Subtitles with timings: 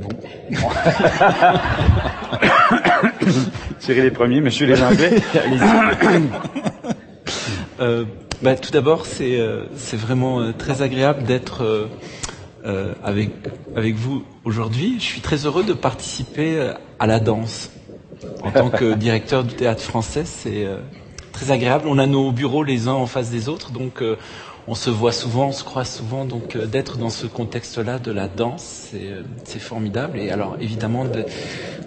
[0.00, 0.08] vous.
[3.78, 5.22] Tirez les premiers, monsieur les Anglais.
[7.80, 8.04] euh,
[8.42, 11.88] bah, tout d'abord, c'est euh, vraiment euh, très agréable d'être
[12.64, 13.32] euh, avec
[13.76, 14.96] avec vous aujourd'hui.
[14.98, 17.70] Je suis très heureux de participer à la danse
[18.42, 20.24] en tant que directeur du théâtre français.
[20.24, 20.66] C'est
[21.32, 21.84] très agréable.
[21.86, 24.02] On a nos bureaux les uns en face des autres, donc
[24.70, 28.12] on se voit souvent, on se croise souvent, donc euh, d'être dans ce contexte-là de
[28.12, 28.92] la danse,
[29.44, 30.20] c'est formidable.
[30.20, 31.24] Et alors évidemment de,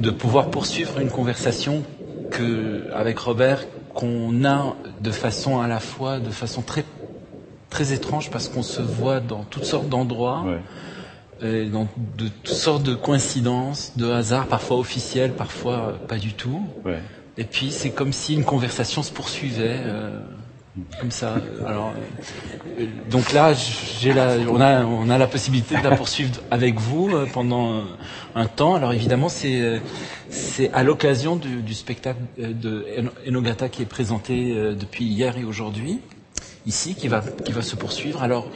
[0.01, 1.83] de, pouvoir poursuivre une conversation
[2.29, 6.83] que avec Robert qu'on a de façon à la fois de façon très
[7.69, 10.43] très étrange parce qu'on se voit dans toutes sortes d'endroits.
[11.41, 11.65] Ouais.
[11.69, 11.87] dans
[12.17, 16.67] de toutes sortes de coïncidences, de hasards, parfois officiels, parfois pas du tout.
[16.83, 16.99] Ouais.
[17.37, 19.79] Et puis c'est comme si une conversation se poursuivait.
[19.85, 20.19] Euh,
[20.99, 21.35] comme ça.
[21.65, 21.93] Alors,
[22.79, 26.79] euh, donc là, j'ai la, on a, on a la possibilité de la poursuivre avec
[26.79, 27.83] vous euh, pendant
[28.35, 28.75] un temps.
[28.75, 29.79] Alors évidemment, c'est, euh,
[30.29, 32.85] c'est à l'occasion du, du, spectacle de
[33.27, 35.99] Enogata qui est présenté depuis hier et aujourd'hui
[36.65, 38.23] ici, qui va, qui va se poursuivre.
[38.23, 38.47] Alors,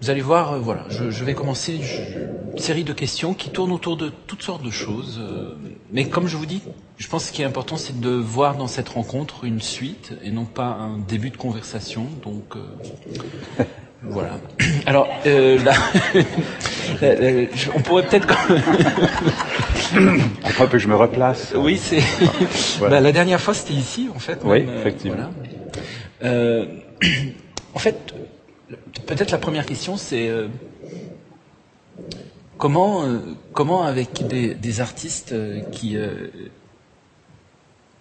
[0.00, 1.78] vous allez voir, voilà, je, je, vais commencer
[2.52, 5.20] une série de questions qui tournent autour de toutes sortes de choses.
[5.92, 6.62] mais comme je vous dis,
[6.96, 10.12] je pense que ce qui est important, c'est de voir dans cette rencontre une suite
[10.22, 12.06] et non pas un début de conversation.
[12.22, 13.64] Donc euh,
[14.02, 14.38] voilà.
[14.86, 15.74] Alors euh, là,
[17.74, 18.28] on pourrait peut-être.
[20.44, 21.52] Après que je me replace.
[21.56, 22.02] Oui, c'est.
[22.80, 24.40] Bah, la dernière fois, c'était ici, en fait.
[24.44, 25.30] Oui, euh, effectivement.
[26.22, 26.66] Euh,
[27.74, 28.14] en fait,
[29.06, 30.48] peut-être la première question, c'est euh,
[32.58, 33.18] comment, euh,
[33.52, 35.34] comment avec des, artistes
[35.72, 35.96] qui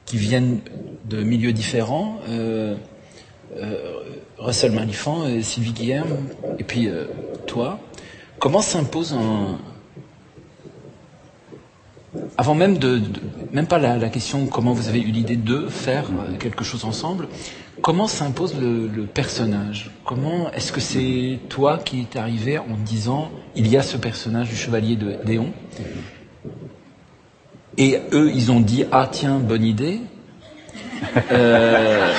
[0.06, 0.60] qui viennent
[1.06, 2.76] de milieux différents, euh,
[3.58, 4.00] euh,
[4.38, 6.28] Russell Malifant, Sylvie Guillaume,
[6.60, 7.06] et puis euh,
[7.48, 7.80] toi,
[8.40, 9.58] comment s'impose un...
[12.38, 13.02] Avant même de,
[13.52, 16.06] même pas la, question comment vous avez eu l'idée de faire
[16.40, 17.28] quelque chose ensemble,
[17.84, 19.92] comment s'impose le, le, personnage?
[20.06, 24.50] Comment est-ce que c'est toi qui est arrivé en disant il y a ce personnage
[24.50, 25.52] du chevalier de Déon?
[27.78, 30.00] Et eux, ils ont dit ah tiens bonne idée.
[31.32, 32.12] Euh,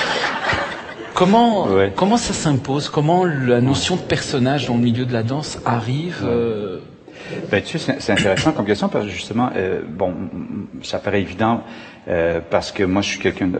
[1.15, 1.91] comment ouais.
[1.95, 2.87] comment ça s'impose?
[2.87, 6.79] Comment la notion de personnage dans le milieu de la danse arrive euh...
[7.49, 10.13] ben, tu sais, c'est intéressant comme question parce que justement, euh, bon,
[10.83, 11.63] ça paraît évident
[12.07, 13.59] euh, parce que moi, je suis quelqu'un, de,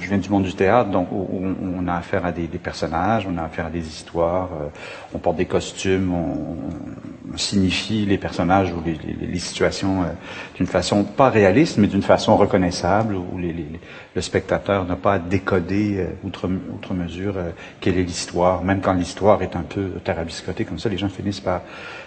[0.00, 1.42] je viens du monde du théâtre, donc où
[1.78, 4.68] on a affaire à des, des, personnages, on a affaire à des histoires, euh,
[5.14, 10.06] on porte des costumes, on, on, signifie les personnages ou les, les, les situations euh,
[10.56, 15.98] d'une façon pas réaliste, mais d'une façon reconnaissable, où le spectateur n'a pas à décoder
[15.98, 17.50] euh, outre, outre mesure euh,
[17.80, 21.40] quelle est l'histoire, même quand l'histoire est un peu tarabiscotée comme ça, les gens finissent
[21.40, 21.62] par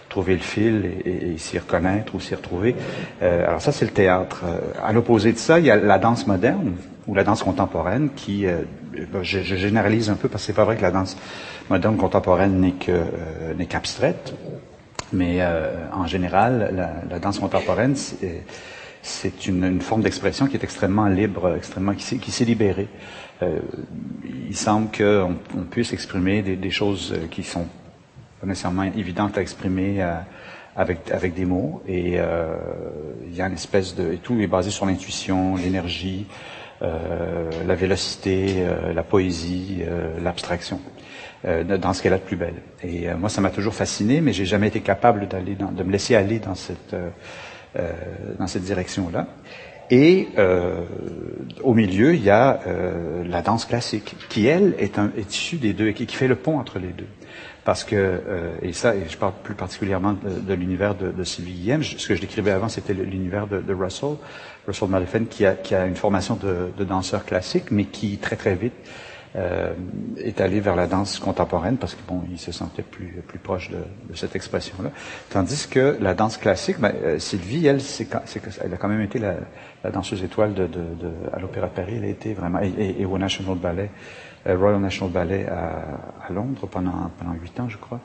[0.10, 2.76] trouver le fil et, et, et s'y reconnaître ou s'y retrouver.
[3.22, 4.42] Euh, alors ça, c'est le théâtre.
[4.44, 6.74] Euh, à l'opposé de ça, il y a la danse moderne
[7.08, 8.64] ou la danse contemporaine qui, euh,
[9.22, 11.16] je, je, généralise un peu parce que c'est pas vrai que la danse
[11.70, 14.34] moderne contemporaine n'est que euh, n'est qu'abstraite,
[15.14, 15.40] mais
[15.92, 17.96] en général, la, la, danse contemporaine
[19.02, 22.88] c'est une, une, forme d'expression qui est extrêmement libre, extrêmement qui, qui s'est libérée.
[23.42, 27.66] il semble qu'on on puisse exprimer des, des choses qui sont
[28.40, 30.16] pas nécessairement évidente à exprimer euh,
[30.76, 31.82] avec, avec des mots.
[31.88, 32.56] Et euh,
[33.28, 34.14] il y a une espèce de...
[34.14, 36.26] Et tout est basé sur l'intuition, l'énergie,
[36.82, 40.80] euh, la vélocité, euh, la poésie, euh, l'abstraction.
[41.44, 42.62] dans ce qu'elle a de plus belle.
[42.84, 46.16] Et moi, ça m'a toujours fasciné, mais j'ai jamais été capable d'aller, de me laisser
[46.16, 46.94] aller dans cette
[48.38, 49.26] dans cette direction-là.
[49.92, 50.84] Et euh,
[51.64, 55.58] au milieu, il y a euh, la danse classique, qui elle est, un, est issue
[55.58, 57.08] des deux, et qui, fait le pont entre les deux.
[57.66, 61.54] Parce que, euh, et ça, et je parle plus particulièrement de, l'univers de, de Sylvie
[61.54, 64.16] Guillem, ce que je décrivais avant, c'était l'univers de, de, Russell,
[64.68, 68.56] Russell Malifen, qui a, qui a une formation de, danseur classique, mais qui très très
[68.56, 68.74] vite
[69.36, 69.74] euh,
[70.18, 73.70] est allé vers la danse contemporaine parce que bon, il se sentait plus plus proche
[73.70, 73.78] de,
[74.10, 74.90] de cette expression-là.
[75.30, 77.80] Tandis que la danse classique, ben, euh, Sylvie, elle,
[78.64, 79.36] elle a quand même été la,
[79.84, 81.94] la danseuse étoile de, de, de à l'Opéra de Paris.
[81.98, 83.92] Elle a été vraiment et, et, et au National Ballet.
[84.48, 88.00] Euh, Royal National Ballet à, à, Londres pendant pendant huit ans, je crois.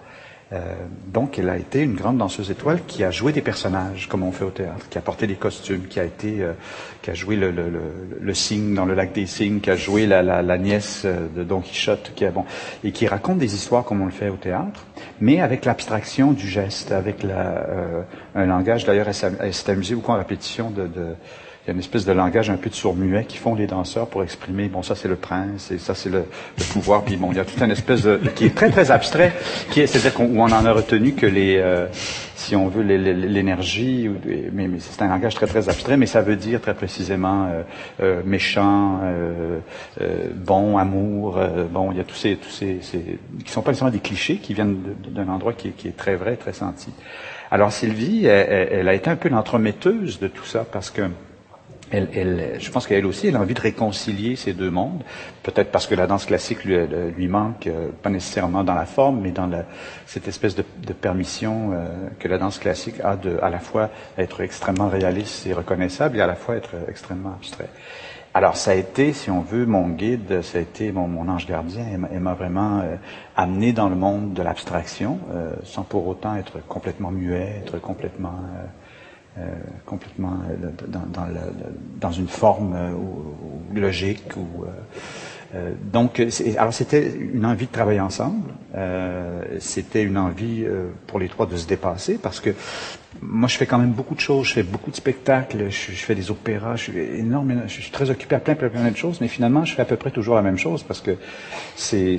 [0.54, 0.74] Euh,
[1.12, 4.30] donc, elle a été une grande danseuse étoile qui a joué des personnages, comme on
[4.30, 6.52] fait au théâtre, qui a porté des costumes, qui a été, euh,
[7.02, 7.80] qui a joué le, le, le,
[8.20, 11.42] le, cygne dans le lac des cygnes, qui a joué la, la, la nièce de
[11.42, 12.44] Don Quichotte, qui a, bon,
[12.84, 14.86] et qui raconte des histoires comme on le fait au théâtre,
[15.20, 18.02] mais avec l'abstraction du geste, avec la, euh,
[18.34, 18.84] un langage.
[18.84, 19.08] D'ailleurs,
[19.40, 21.14] elle, s'est amusée beaucoup en répétition de, de
[21.64, 24.06] il y a une espèce de langage un peu de sourd-muet qui font les danseurs
[24.08, 26.24] pour exprimer, bon, ça c'est le prince, et ça c'est le,
[26.72, 29.32] pouvoir, puis bon, il y a toute une espèce de, qui est très très abstrait,
[29.70, 31.86] qui est, c'est-à-dire qu'on, où on en a retenu que les, euh,
[32.44, 34.10] si on veut, l'énergie,
[34.52, 37.62] mais, c'est un langage très très abstrait, mais ça veut dire très précisément euh,
[38.02, 39.60] euh, méchant, euh,
[40.34, 41.40] bon, amour,
[41.70, 44.36] bon, il y a tous ces, tous ces, ces qui sont pas nécessairement des clichés,
[44.36, 44.78] qui viennent
[45.08, 46.90] d'un endroit qui est, qui est, très vrai, très senti.
[47.50, 51.02] Alors Sylvie, elle, elle a été un peu l'entremetteuse de tout ça, parce que
[52.00, 55.02] je pense qu'elle aussi, elle a envie de réconcilier ces deux mondes.
[55.42, 56.76] Peut-être parce que la danse classique lui,
[57.16, 59.50] lui manque, euh, pas nécessairement dans la forme, mais dans
[60.06, 64.40] cette espèce de, permission euh, que la danse classique a de, à la fois être
[64.40, 67.68] extrêmement réaliste et reconnaissable, et à la fois être extrêmement abstrait.
[68.32, 71.84] Alors, ça a été, si on veut, mon guide, ça a été mon, ange gardien.
[72.10, 72.96] Elle m'a vraiment euh,
[73.36, 75.20] amené dans le monde de l'abstraction,
[75.62, 78.64] sans pour autant être complètement muet, être complètement euh,
[79.84, 81.28] complètement euh, dans, dans,
[82.00, 82.92] dans, une forme euh,
[83.74, 84.64] logique ou
[85.54, 86.22] euh, donc,
[86.56, 88.50] alors c'était une envie de travailler ensemble.
[88.74, 92.50] Euh, c'était une envie euh, pour les trois de se dépasser parce que
[93.22, 94.48] moi, je fais quand même beaucoup de choses.
[94.48, 95.70] Je fais beaucoup de spectacles.
[95.70, 96.74] Je, fais des opéras.
[96.74, 97.62] Je suis énorme.
[97.68, 99.20] Je suis très occupé à plein, plein, plein de choses.
[99.20, 101.12] Mais finalement, je fais à peu près toujours la même chose parce que
[101.76, 102.18] c'est,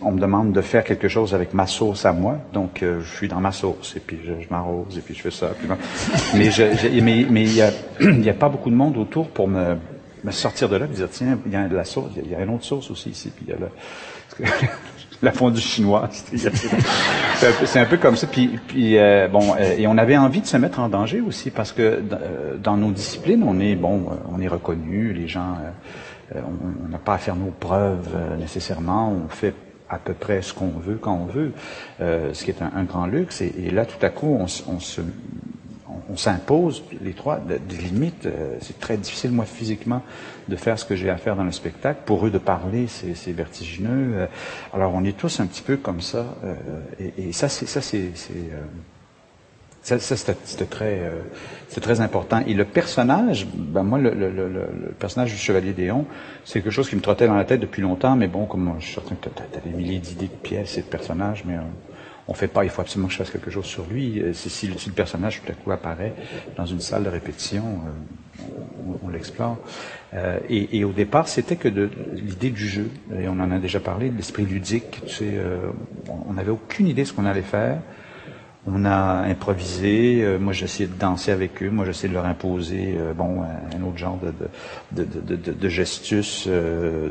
[0.00, 2.38] on me demande de faire quelque chose avec ma sauce à moi.
[2.52, 5.50] Donc, je suis dans ma sauce et puis je, m'arrose et puis je fais ça.
[6.36, 6.62] mais je,
[7.00, 7.72] mais mais il n'y a,
[8.30, 9.76] a pas beaucoup de monde autour pour me
[10.26, 12.34] me sortir de là et dire, tiens, il y a de la sauce, il y
[12.34, 14.44] a une autre sauce aussi ici, puis il y a le,
[15.22, 16.24] la fondue chinoise.
[17.64, 18.26] c'est un, peu comme ça.
[18.26, 21.50] Puis, puis euh, bon, euh, et on avait envie de se mettre en danger aussi
[21.50, 25.58] parce que euh, dans nos disciplines, on est bon, on est reconnu, les gens,
[26.34, 28.08] on n'a pas à faire nos preuves
[28.38, 29.54] nécessairement, on fait
[29.88, 31.52] à peu près ce qu'on veut quand on veut,
[32.00, 33.42] ce qui est un, grand luxe.
[33.42, 35.00] Et, là, tout à coup, on se
[36.10, 38.26] on s'impose les trois des limites.
[38.26, 40.02] Euh, c'est très difficile, moi, physiquement,
[40.48, 42.00] de faire ce que j'ai à faire dans le spectacle.
[42.04, 44.12] Pour eux, de parler, c'est vertigineux.
[44.14, 44.26] Euh,
[44.72, 46.26] alors, on est tous un petit peu comme ça.
[46.44, 46.54] Euh,
[47.18, 47.66] et, ça, c'est
[50.70, 52.42] très, important.
[52.46, 56.06] Et le personnage, ben moi, le personnage du Chevalier Déon,
[56.44, 58.16] c'est quelque chose qui me trottait dans la tête depuis longtemps.
[58.16, 60.82] Mais bon, comme je suis certain que tu as, des milliers d'idées de pièces et
[60.82, 61.56] de personnages, mais
[62.28, 64.20] on fait pas, il faut absolument que je fasse quelque chose sur lui.
[64.20, 66.14] Euh, si, si, le personnage tout à coup apparaît
[66.56, 68.44] dans une salle de répétition, euh,
[69.02, 69.58] on, l'explore.
[70.14, 74.10] Euh, et, au départ, c'était que l'idée du jeu, et on en a déjà parlé,
[74.10, 75.02] de l'esprit ludique.
[75.06, 75.40] Tu sais,
[76.28, 77.78] on n'avait aucune idée de ce qu'on allait faire.
[78.68, 80.24] On a improvisé.
[80.24, 81.70] Euh, moi, j'essayais de danser avec eux.
[81.70, 84.18] Moi, j'essayais de leur imposer, euh, bon, un autre genre
[84.92, 86.46] de, de, gestus.
[86.48, 87.08] Euh,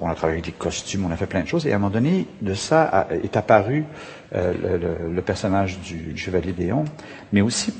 [0.00, 1.06] on a travaillé avec des costumes.
[1.06, 1.66] On a fait plein de choses.
[1.66, 3.84] Et à un moment donné, de ça est apparu
[4.32, 6.84] le, personnage du, chevalier Déon,
[7.32, 7.72] mais aussi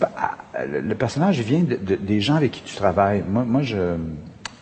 [0.66, 3.24] le personnage vient des gens avec qui tu travailles.
[3.28, 3.96] Moi, moi, je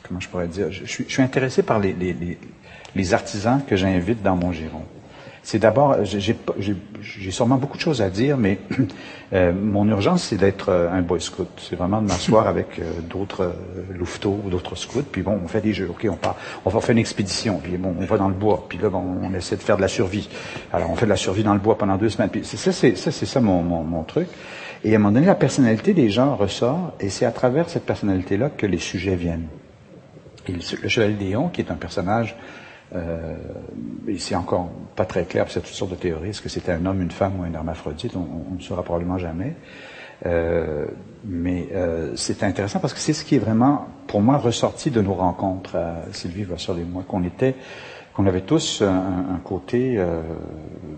[0.09, 2.38] comment je pourrais dire, je, suis, je intéressé par les, les, les,
[2.94, 4.82] les artisans que j'invite dans mon giron
[5.43, 8.59] c'est d'abord, j'ai sûrement beaucoup de choses à dire, mais
[9.33, 11.49] euh, mon urgence, c'est d'être euh, un boy scout.
[11.56, 13.53] C'est vraiment de m'asseoir avec euh, d'autres euh,
[13.93, 16.91] louveteaux, d'autres scouts, puis bon, on fait des jeux, ok, on part, on va faire
[16.91, 19.62] une expédition, puis bon, on va dans le bois, puis là, bon, on essaie de
[19.62, 20.29] faire de la survie.
[20.73, 22.94] Alors, on fait de la survie dans le bois pendant deux semaines, puis ça, c'est
[22.97, 24.29] ça, ça mon, mon, mon truc.
[24.85, 27.85] Et à un moment donné, la personnalité des gens ressort, et c'est à travers cette
[27.85, 29.49] personnalité-là que les sujets viennent.
[30.47, 32.37] Et le, le Chevalier Léon, qui est un personnage
[32.94, 33.37] euh,
[34.06, 36.31] et c'est encore pas très clair, a toutes sortes de théories.
[36.31, 38.15] Est-ce que c'était un homme, une femme ou un hermaphrodite?
[38.17, 39.55] On ne saura probablement jamais.
[40.27, 40.87] Euh,
[41.25, 45.01] mais euh, c'est intéressant parce que c'est ce qui est vraiment, pour moi, ressorti de
[45.01, 47.56] nos rencontres, à Sylvie Vasseur et moi, qu'on était
[48.14, 50.20] qu'on avait tous un, côté, euh,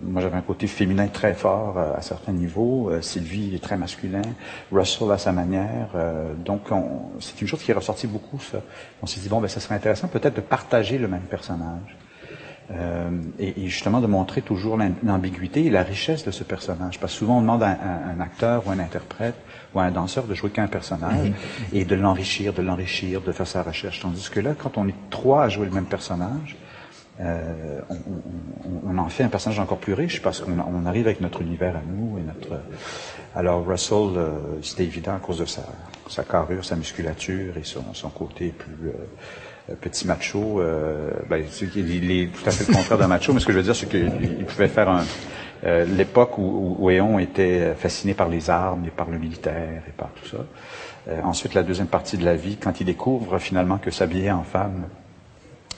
[0.03, 3.77] moi j'avais un côté féminin très fort euh, à certains niveaux, euh, Sylvie est très
[3.77, 4.21] masculin,
[4.71, 5.89] Russell à sa manière,
[6.43, 6.63] donc
[7.19, 8.39] c'est une chose qui est ressortie beaucoup.
[8.39, 8.59] Ça.
[9.01, 11.97] On s'est dit bon ben ça serait intéressant peut-être de partager le même personnage.
[13.37, 16.99] Et, et, justement de montrer toujours l'ambiguïté et la richesse de ce personnage.
[16.99, 19.35] Parce que souvent on demande à, un acteur ou un interprète
[19.75, 21.31] ou à un danseur de jouer qu'un personnage
[21.73, 23.99] et de l'enrichir, de l'enrichir, de faire sa recherche.
[23.99, 26.57] Tandis que là, quand on est trois à jouer le même personnage,
[27.21, 27.79] euh,
[28.85, 31.81] on, en fait un personnage encore plus riche parce qu'on arrive avec notre univers à
[31.87, 32.59] nous et notre.
[33.35, 34.31] Alors Russell, euh,
[34.61, 35.63] c'était évident à cause de sa,
[36.09, 40.61] sa, carrure, sa musculature et son, son côté plus euh, petit macho.
[41.29, 41.43] Ben,
[41.75, 43.75] il, est tout à fait le contraire d'un macho, mais ce que je veux dire,
[43.75, 45.03] c'est qu'il pouvait faire un.
[45.97, 50.09] L'époque où, où Éon était fasciné par les armes et par le militaire et par
[50.11, 50.45] tout ça.
[51.23, 54.83] ensuite, la deuxième partie de la vie, quand il découvre finalement que s'habiller en femme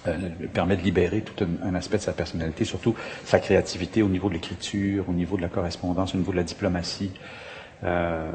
[0.07, 2.95] euh, permet de libérer tout un, aspect de sa personnalité, surtout
[3.25, 6.43] sa créativité au niveau de l'écriture, au niveau de la correspondance, au niveau de la
[6.43, 7.11] diplomatie.
[7.83, 8.31] Euh,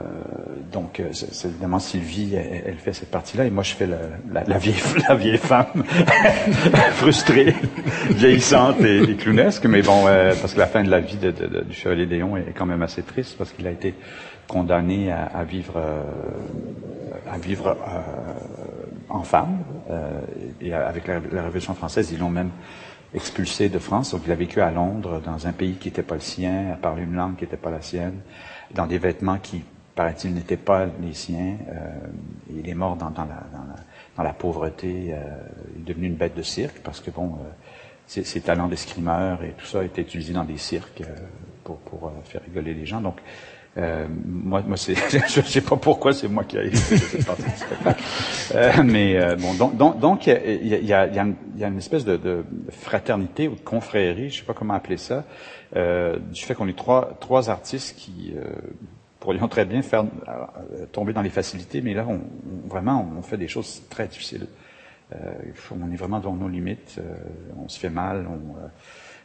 [0.70, 1.10] donc, euh,
[1.44, 3.88] évidemment Sylvie, elle, fait cette partie-là, et moi je fais
[4.32, 5.84] la, vieille, femme
[6.92, 7.54] frustrée,
[8.10, 9.66] vieillissante et, et, clownesque.
[9.66, 10.04] Mais bon,
[10.40, 13.36] parce que la fin de la vie du chevalier Léon est quand même assez triste,
[13.36, 13.94] parce qu'il a été
[14.46, 15.80] condamné à vivre,
[17.30, 17.76] à vivre
[19.08, 19.58] en femme.
[20.60, 22.50] et avec la, Révolution française, ils l'ont même
[23.14, 24.12] expulsé de France.
[24.12, 26.76] Donc, il a vécu à Londres, dans un pays qui n'était pas le sien, à
[26.76, 28.20] parler une langue qui n'était pas la sienne
[28.74, 29.62] dans des vêtements qui,
[29.94, 31.56] paraît-il, n'étaient pas les siens.
[31.68, 31.90] Euh,
[32.50, 33.76] il est mort dans, dans, la, dans, la,
[34.16, 35.12] dans la, pauvreté.
[35.12, 35.18] Euh,
[35.76, 37.48] il est devenu une bête de cirque parce que, bon, euh,
[38.06, 41.14] ses, ses, talents d'escrimeur et tout ça étaient utilisés dans des cirques euh,
[41.64, 43.00] pour, pour euh, faire rigoler les gens.
[43.00, 43.20] Donc,
[43.78, 47.44] euh, moi, moi c'est, je ne sais pas pourquoi c'est moi qui ai cette partie.
[48.54, 50.32] Euh, mais euh, bon, donc, donc, donc il,
[50.66, 53.60] y a, il, y a, il, y a une, espèce de, de, fraternité ou de
[53.60, 55.24] confrérie, je sais pas comment appeler ça,
[55.74, 58.44] euh, du fait qu'on est trois, trois artistes qui euh,
[59.20, 63.22] pourrions très bien faire euh, tomber dans les facilités, mais là, on, on, vraiment, on
[63.22, 64.46] fait des choses très difficiles.
[65.70, 66.98] On est vraiment dans nos limites.
[67.62, 68.26] On se fait mal.
[68.26, 68.56] On,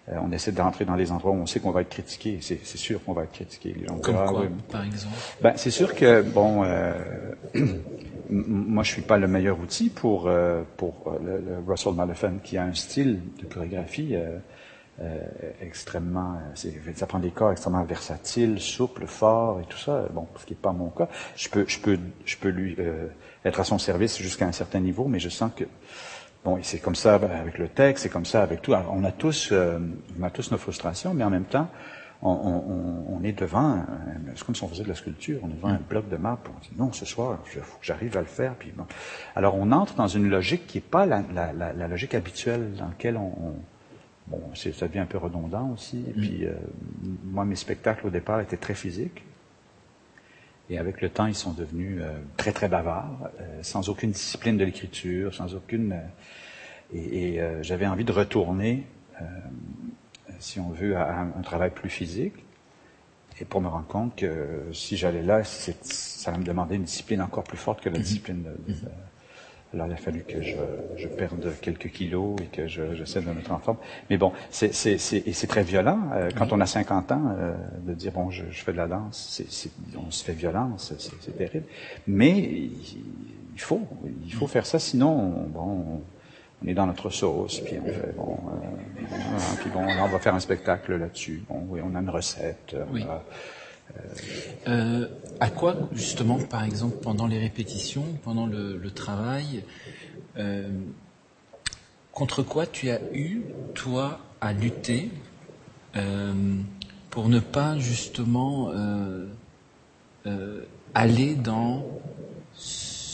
[0.10, 2.40] on essaie d'entrer dans des endroits où on sait qu'on va être critiqué.
[2.42, 3.76] C'est, sûr qu'on va être critiqué.
[3.78, 5.16] Les gens Comme quoi, par exemple?
[5.42, 6.64] Ben, C'est sûr que, bon,
[8.30, 10.30] moi, je suis pas le meilleur outil pour,
[10.78, 14.16] pour le, le Russell Malefan, qui a un style de chorégraphie
[15.00, 15.22] euh,
[15.62, 20.08] extrêmement, ça prend des corps extrêmement versatiles, souples, forts et tout ça.
[20.12, 21.08] Bon, ce qui n'est pas mon cas.
[21.36, 23.06] Je peux, je peux, je peux lui euh,
[23.46, 25.66] être à son service jusqu'à un certain niveau, mais je sens que
[26.48, 28.74] bon, c'est comme ça avec le texte, c'est comme ça avec tout.
[28.74, 29.80] on a tous, euh,
[30.20, 31.68] on a tous nos frustrations, mais en même temps,
[32.22, 33.86] on, on, on est devant,
[34.34, 36.52] c'est comme si on faisait de la sculpture, on est devant un bloc de marbre,
[36.56, 38.56] on dit non, ce soir, il faut que j'arrive à le faire.
[38.56, 38.86] Puis bon.
[39.36, 42.74] Alors on entre dans une logique qui n'est pas la, la, la, la, logique habituelle
[42.80, 43.54] dans laquelle on
[44.28, 46.04] Bon, ça devient un peu redondant aussi.
[46.08, 46.22] Et mm.
[46.22, 46.52] puis, euh,
[47.24, 49.24] moi, mes spectacles au départ étaient très physiques.
[50.70, 54.58] Et avec le temps, ils sont devenus euh, très, très bavards, euh, sans aucune discipline
[54.58, 55.96] de l'écriture, sans aucune...
[56.94, 58.86] et, et j'avais envie de retourner,
[60.40, 62.34] si on veut, à un, travail plus physique.
[63.40, 67.22] Et pour me rendre compte que si j'allais là, ça allait me demander une discipline
[67.22, 68.02] encore plus forte que la mm-hmm.
[68.02, 68.90] discipline de, de, mm-hmm.
[69.74, 70.56] Alors, il a fallu que je,
[70.96, 73.78] je perde quelques kilos et que je, j'essaie de me mettre en forme.
[74.10, 76.00] Mais bon, c'est, c'est, c'est, et c'est très violent.
[76.14, 77.54] Euh, quand on a 50 ans, euh,
[77.86, 80.94] de dire, bon, je, je, fais de la danse, c'est, c'est, on se fait violence,
[80.98, 81.66] c'est, c'est terrible.
[82.08, 83.82] Mais il faut,
[84.26, 86.02] il faut faire ça, sinon, bon,
[86.64, 89.18] on est dans notre sauce, puis on fait, bon, euh,
[89.60, 91.44] puis bon, là, on va faire un spectacle là-dessus.
[91.50, 92.74] Bon, oui, on a une recette.
[92.94, 93.04] Oui.
[94.68, 95.08] Euh,
[95.40, 99.64] à quoi, justement, par exemple, pendant les répétitions, pendant le, le travail,
[100.38, 100.68] euh,
[102.12, 103.44] contre quoi tu as eu,
[103.76, 105.10] toi, à lutter
[105.96, 106.34] euh,
[107.10, 108.72] pour ne pas, justement,
[110.94, 111.86] aller dans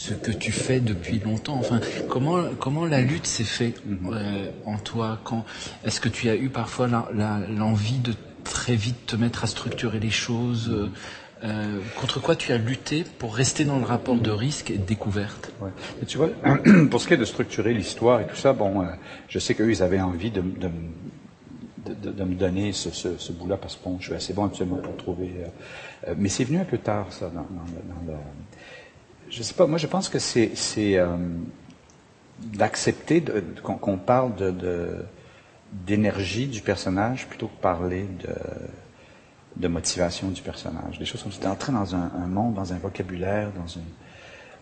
[0.04, 1.54] ce que tu fais depuis longtemps?
[1.54, 5.18] Enfin, comment comment la lutte s'est faite euh, en toi?
[5.24, 5.44] Quand
[5.84, 8.12] est-ce que tu as eu parfois l'envie de
[8.44, 10.90] très vite te mettre à structurer les choses euh,
[11.42, 14.84] euh, contre quoi tu as lutté pour rester dans le rapport de risque et de
[14.84, 15.52] découverte?
[16.06, 16.28] Tu vois,
[16.90, 18.86] pour ce qui est de structurer l'histoire et tout ça, bon, euh,
[19.28, 23.56] je sais qu'eux, ils avaient envie de, de, de, me donner ce, ce, ce bout-là
[23.56, 25.32] parce que bon, je suis assez bon actuellement pour trouver.
[26.16, 28.18] Mais c'est venu un peu tard, ça, dans, dans.
[29.28, 30.52] Je sais pas, moi je pense que c'est
[32.38, 33.22] d'accepter
[33.62, 35.04] qu'on qu parle de
[35.74, 38.34] d'énergie du personnage plutôt que parler de,
[39.56, 40.98] de motivation du personnage.
[40.98, 41.50] Des choses comme ça.
[41.50, 43.82] Entrer dans un, monde, dans un vocabulaire, dans une...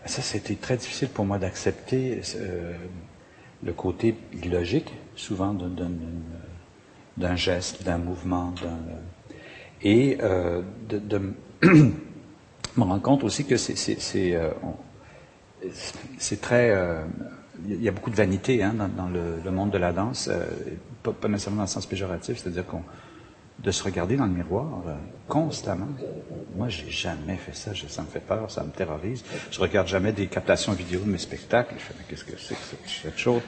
[0.05, 2.73] Ça, c'était très difficile pour moi d'accepter euh,
[3.63, 5.55] le côté illogique, souvent,
[7.17, 8.53] d'un geste, d'un mouvement.
[9.81, 14.49] Et euh, de, me rendre compte aussi que c'est euh,
[16.41, 16.71] très...
[16.71, 17.03] Euh,
[17.65, 20.29] il y a beaucoup de vanité hein, dans, le, monde de la danse.
[21.03, 22.81] Pas, pas, nécessairement dans le sens péjoratif, c'est-à-dire qu'on
[23.59, 24.95] de se regarder dans le miroir euh,
[25.27, 25.87] constamment.
[26.55, 27.73] Moi, j'ai jamais fait ça.
[27.73, 29.23] Je, ça me fait peur, ça me terrorise.
[29.51, 31.75] Je regarde jamais des captations vidéo de mes spectacles.
[31.77, 33.41] Je fais, mais qu'est-ce que c'est que cette chose?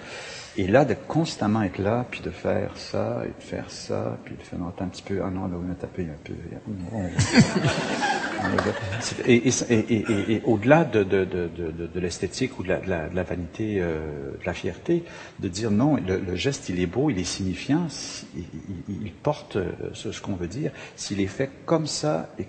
[0.58, 4.36] Et là, de constamment être là, puis de faire ça, et de faire ça, puis
[4.36, 6.34] de faire non, un petit peu, ah non, là, on a tapé un peu.
[9.28, 13.10] et, et, et, et au-delà de, de, de, de, l'esthétique ou de la, de la,
[13.10, 15.04] de la vanité, euh, de la fierté,
[15.40, 17.88] de dire non, le, le, geste, il est beau, il est signifiant,
[18.36, 18.46] il,
[18.88, 20.72] il, il porte euh, ce, ce qu'on veut dire.
[20.96, 22.48] S'il est fait comme ça, et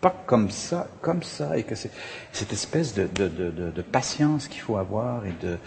[0.00, 1.90] pas comme ça, comme ça, et que c'est
[2.32, 5.58] cette espèce de, de, de, de patience qu'il faut avoir et de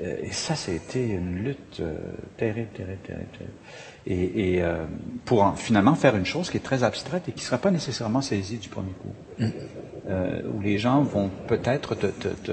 [0.00, 1.94] et ça, c'était une lutte euh,
[2.36, 3.52] terrible, terrible, terrible, terrible.
[4.06, 4.84] Et, et euh,
[5.24, 7.70] pour en- finalement faire une chose qui est très abstraite et qui ne sera pas
[7.70, 9.14] nécessairement saisie du premier coup.
[10.08, 12.52] Euh, où les gens vont peut-être te, te, te,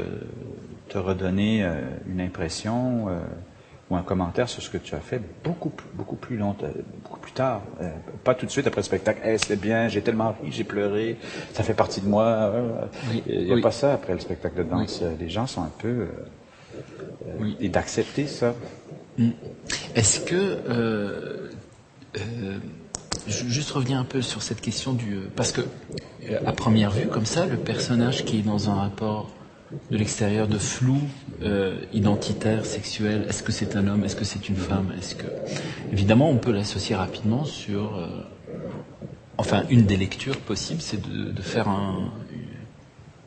[0.90, 3.20] te redonner euh, une impression euh,
[3.92, 6.66] ou un commentaire sur ce que tu as fait beaucoup plus, beaucoup plus longtemps,
[7.04, 7.62] beaucoup plus tard.
[7.82, 7.90] Euh,
[8.24, 9.20] pas tout de suite après le spectacle.
[9.24, 11.18] Hey, c'était bien, j'ai tellement ri, j'ai pleuré,
[11.54, 12.26] ça fait partie de moi.
[12.26, 13.62] Euh, Oui, Il n'y a oui.
[13.62, 15.02] pas ça après le spectacle de danse.
[15.04, 16.08] Euh, Les gens sont un peu...
[17.28, 18.56] euh, euh, Et d'accepter ça.
[19.96, 21.50] Est-ce que euh,
[22.18, 22.58] euh,
[23.28, 27.08] ju- juste revenir un peu sur cette question du parce que euh, à première vue
[27.08, 29.30] comme ça le personnage qui est dans un rapport
[29.92, 30.98] de l'extérieur de flou
[31.44, 35.28] euh, identitaire sexuel est-ce que c'est un homme est-ce que c'est une femme est-ce que
[35.92, 38.08] évidemment on peut l'associer rapidement sur euh,
[39.38, 42.12] enfin une des lectures possibles c'est de, de faire un,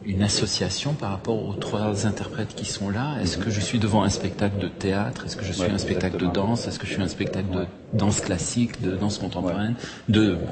[0.06, 3.16] une association par rapport aux trois interprètes qui sont là.
[3.20, 5.26] Est-ce que je suis devant un spectacle de théâtre?
[5.26, 6.66] Est-ce que je suis Ouais, un spectacle de danse?
[6.68, 9.74] Est-ce que je suis un spectacle de danse classique, de danse contemporaine?
[10.08, 10.46] De bon.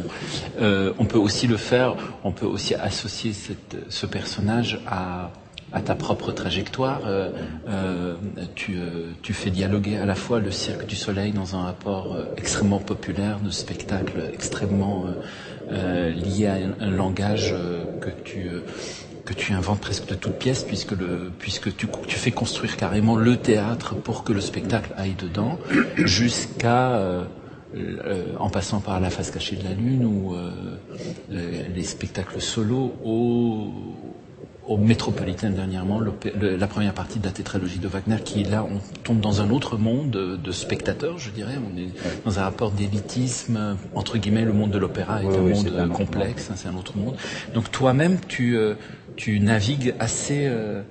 [0.61, 1.95] Euh, on peut aussi le faire.
[2.25, 5.31] On peut aussi associer cette, ce personnage à
[5.73, 7.01] à ta propre trajectoire.
[7.05, 7.31] Euh,
[7.69, 8.15] euh,
[8.55, 12.15] tu, euh, tu fais dialoguer à la fois le Cirque du Soleil dans un rapport
[12.15, 15.07] euh, extrêmement populaire, de spectacle extrêmement
[15.71, 17.55] lié à un, un langage
[18.01, 18.61] que tu euh,
[19.25, 23.17] que tu inventes presque de toutes pièces puisque le puisque tu tu fais construire carrément
[23.17, 25.59] le théâtre pour que le spectacle aille dedans
[25.97, 27.25] jusqu'à euh,
[27.77, 30.51] euh, en passant par la face cachée de la lune ou euh,
[31.31, 33.73] les, les spectacles solos au
[34.67, 38.65] au Métropolitain dernièrement, l'opé- le- la première partie de la tétralogie de Wagner, qui là,
[38.65, 41.57] on tombe dans un autre monde de, de spectateurs, je dirais.
[41.59, 41.91] On est
[42.25, 45.93] dans un rapport d'élitisme, entre guillemets, le monde de l'opéra est Oui, un oui, monde
[45.93, 47.15] complexe, hein, c'est un autre monde.
[47.53, 48.73] Donc toi-même, tu, euh,
[49.17, 50.83] tu navigues assez euh,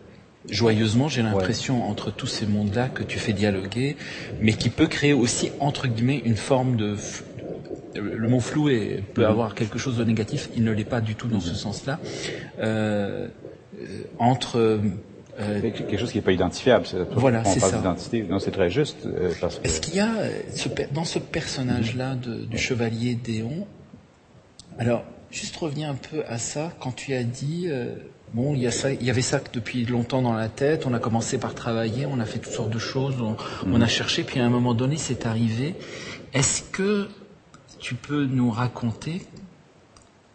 [0.50, 3.96] joyeusement, j'ai l'impression, entre tous ces mondes-là que tu fais dialoguer,
[4.42, 6.96] mais qui peut créer aussi, entre guillemets, une forme de...
[7.96, 11.14] Le mot flou est, peut avoir quelque chose de négatif, il ne l'est pas du
[11.16, 12.00] tout dans ce sens-là.
[12.60, 13.28] Euh,
[13.80, 13.86] euh,
[14.18, 14.58] entre
[15.40, 16.86] euh, quelque chose qui n'est pas identifiable.
[16.88, 17.78] c'est- Voilà, c'est ça.
[17.78, 18.24] d'identité.
[18.24, 19.06] Non, c'est très juste.
[19.06, 23.14] euh, parce que, Est-ce qu'il y a euh, ce dans ce personnage-là de- du chevalier
[23.16, 23.68] Déon
[24.80, 25.04] Alors,
[25.34, 27.96] juste revenir un peu à ça, quand tu as dit euh,
[28.34, 30.86] bon, il y a ça, il y avait ça depuis longtemps dans la tête.
[30.86, 33.88] On a commencé par travailler, on a fait toutes sortes de choses, on, on a
[33.88, 35.76] cherché, puis à un moment donné, c'est arrivé.
[36.34, 37.10] Est-ce que
[37.80, 39.24] tu peux nous raconter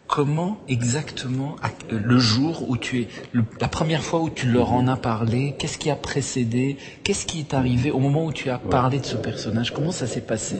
[0.09, 1.55] comment exactement
[1.93, 4.97] euh, le jour où tu es le- la première fois où tu leur en as
[4.97, 8.99] parlé, qu'est-ce qui a précédé, qu'est-ce qui est arrivé au moment où tu as parlé
[8.99, 10.55] de ce personnage, comment ça s'est passé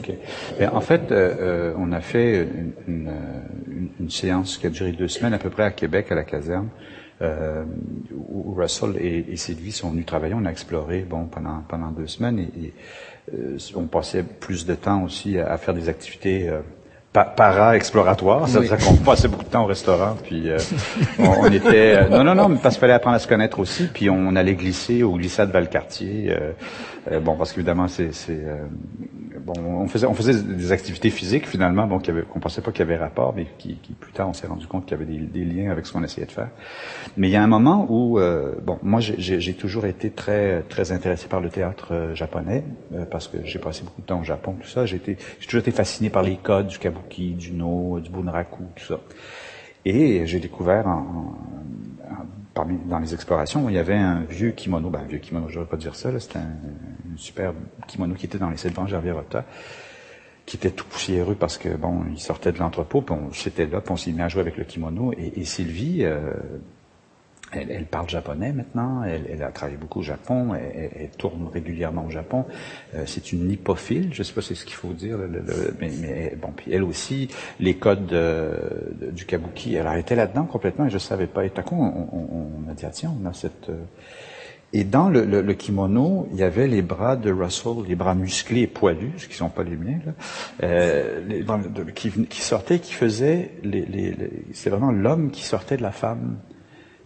[0.72, 4.70] en fait, euh, euh, on a fait une, une, euh, une- une séance qui a
[4.70, 6.68] duré deux semaines à peu près à Québec, à la caserne,
[7.20, 7.64] euh,
[8.14, 10.34] où où Russell et, et Sylvie sont venus travailler.
[10.34, 12.74] On a exploré bon pendant pendant deux semaines et, et,
[13.34, 16.48] euh, on passait plus de temps aussi à, à faire des activités.
[17.12, 18.68] Pa- para-exploratoires, ça Oui.
[18.68, 20.58] qu'on passait beaucoup de temps au restaurant, puis euh,
[21.18, 23.58] on, on était euh, non non non, mais parce qu'il fallait apprendre à se connaître
[23.58, 26.50] aussi, puis on allait glisser au glissade Valcartier, euh,
[27.22, 28.66] bon parce qu'évidemment c'est euh,
[29.40, 32.82] bon on faisait on faisait des activités physiques finalement bon qu'on pensait pas qu'il y
[32.82, 35.44] avait rapport, mais qui, qui plus tard on s'est rendu compte qu'il y avait des,
[35.44, 36.50] liens avec ce qu'on essayait de faire.
[37.16, 40.92] Mais il y a un moment où euh, bon moi j'ai- toujours été très très
[40.92, 44.24] intéressé par le théâtre euh, japonais euh, parce que j'ai passé beaucoup de temps au
[44.24, 48.10] Japon tout ça, j'ai toujours été fasciné par les codes du kabuki, du no, du
[48.10, 49.00] bunraku tout ça.
[49.84, 51.34] Et j'ai découvert en-
[52.10, 55.48] en- parmi, dans les explorations, il y avait un vieux kimono, ben un vieux kimono,
[55.48, 57.52] je ne pas dire ça, c'était un, un super
[57.86, 59.44] kimono qui était dans les sept venges Gervierota,
[60.46, 63.80] qui était tout poussiéreux parce que bon, il sortait de l'entrepôt, puis on s'était là,
[63.80, 65.12] puis on s'est mis à jouer avec le kimono.
[65.12, 66.32] Et, et Sylvie, euh,
[67.52, 71.48] elle, elle parle japonais maintenant, elle, elle a travaillé beaucoup au Japon, elle, elle- tourne
[71.52, 72.44] régulièrement au Japon.
[72.94, 75.90] Euh, c'est une hippophile, je sais pas c'est ce qu'il faut dire, le- le- mais,
[76.00, 78.52] mais bon, puis elle aussi, les codes de-
[79.00, 81.44] de- du kabuki, elle a été là-dedans complètement et je savais pas.
[81.44, 83.76] Et tout à on, on- on a dit ah, tiens, on a cette euh,
[84.72, 88.60] et dans le, le- kimono, il y avait les bras de Russell, les bras musclés
[88.62, 90.12] et poilus, ce qui sont pas les miens, là,
[90.62, 91.42] euh,
[91.94, 95.90] qui, qui sortaient, qui faisaient, les, les, les- c'est vraiment l'homme qui sortait de la
[95.90, 96.36] femme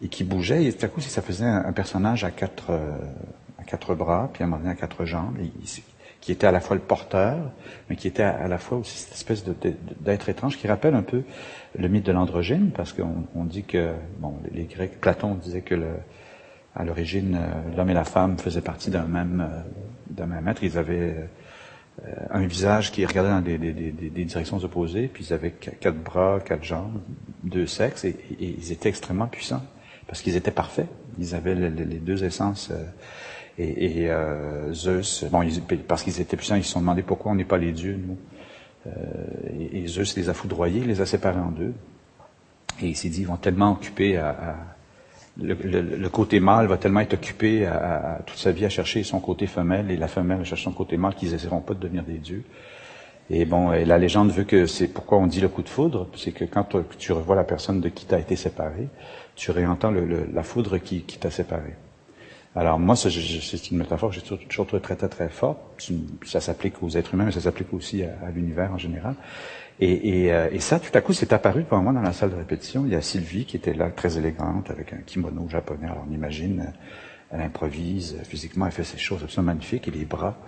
[0.02, 0.64] et qui bougeait.
[0.64, 2.96] Et tout à coup, ça faisait un, personnage à quatre, euh,
[3.58, 5.36] à quatre bras, puis à un moment donné à quatre jambes,
[6.20, 7.36] qui était à la fois le porteur,
[7.88, 9.44] mais qui était à, la fois aussi cette espèce
[10.00, 11.22] d'être étrange qui rappelle un peu
[11.78, 15.74] le mythe de l'androgyne, parce qu'on on dit que, bon, les, Grecs, Platon disait que
[15.74, 15.88] le,
[16.74, 19.60] à l'origine, euh, l'homme et la femme faisaient partie d'un même, euh,
[20.10, 20.62] d'un même être.
[20.62, 21.28] Ils avaient
[22.30, 26.64] un visage qui regardait dans des, directions opposées, puis ils avaient qu- quatre bras, quatre
[26.64, 27.00] jambes,
[27.44, 29.62] deux sexes, et ils étaient extrêmement puissants
[30.06, 30.88] parce qu'ils étaient parfaits.
[31.18, 32.70] Ils avaient le- le- les deux essences.
[32.70, 32.84] euh,
[33.56, 35.46] Et, euh, Zeus, bon,
[35.86, 38.16] parce qu'ils étaient puissants, ils se sont demandé pourquoi on n'est pas les dieux, nous.
[38.88, 38.90] Euh,
[39.72, 41.72] et, Zeus les a foudroyés, les a séparés en deux.
[42.82, 44.56] Et il s'est dit, ils vont tellement occuper à,
[45.40, 49.46] le, côté mâle va tellement être occupé à, toute sa vie à chercher son côté
[49.46, 52.18] femelle et la femelle à chercher son côté mâle qu'ils n'essaieront pas de devenir des
[52.18, 52.42] dieux.
[53.30, 56.08] Et bon, et la légende veut que c'est pourquoi on dit le coup de foudre,
[56.14, 58.88] c'est que quand tu revois la personne de qui t'as été séparé,
[59.34, 61.74] tu réentends le, la foudre qui, qui t'a séparé.
[62.56, 65.58] Alors moi, c'est une métaphore que j'ai toujours trouvé très, très, très forte.
[66.24, 69.16] Ça s'applique aux êtres humains, mais ça s'applique aussi à, l'univers en général.
[69.80, 72.30] Et, et, euh, et, ça, tout à coup, c'est apparu devant moi dans la salle
[72.30, 72.84] de répétition.
[72.86, 75.86] Il y a Sylvie qui était là, très élégante, avec un kimono japonais.
[75.86, 76.72] Alors on imagine,
[77.32, 80.38] elle improvise physiquement, elle fait ces choses absolument magnifiques, et les bras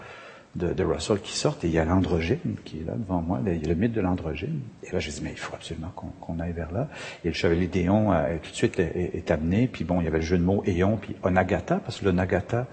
[0.57, 3.63] de, Russell qui sortent, et il y a l'androgyne qui est là devant moi, il
[3.63, 4.61] y a le mythe de l'androgyne.
[4.83, 6.89] Et là, je dis, mais il faut absolument qu'on aille vers là.
[7.25, 10.19] Et le chevalier d'Éon euh, tout de suite est, amené, puis bon, il y avait
[10.19, 12.67] le jeu de mots Éon, puis Onagata, parce que le Nagata,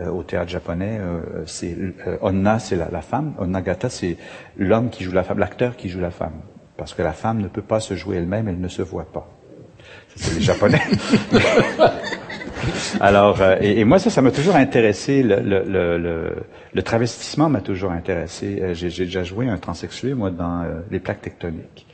[0.00, 1.76] euh, au théâtre japonais, euh, c'est
[2.20, 4.16] Onna, c'est la, la, femme, Onagata, c'est
[4.56, 6.40] l'homme qui joue la femme, l'acteur qui joue la femme.
[6.76, 9.28] Parce que la femme ne peut pas se jouer elle-même, elle ne se voit pas.
[10.16, 10.82] C'est les Japonais.
[13.00, 15.22] Alors, euh, et, moi, ça, ça m'a toujours intéressé.
[15.22, 16.36] Le, le, le,
[16.72, 18.58] le travestissement m'a toujours intéressé.
[18.60, 21.86] Euh, j'ai, déjà joué un transsexué, moi, dans euh, Les plaques tectoniques,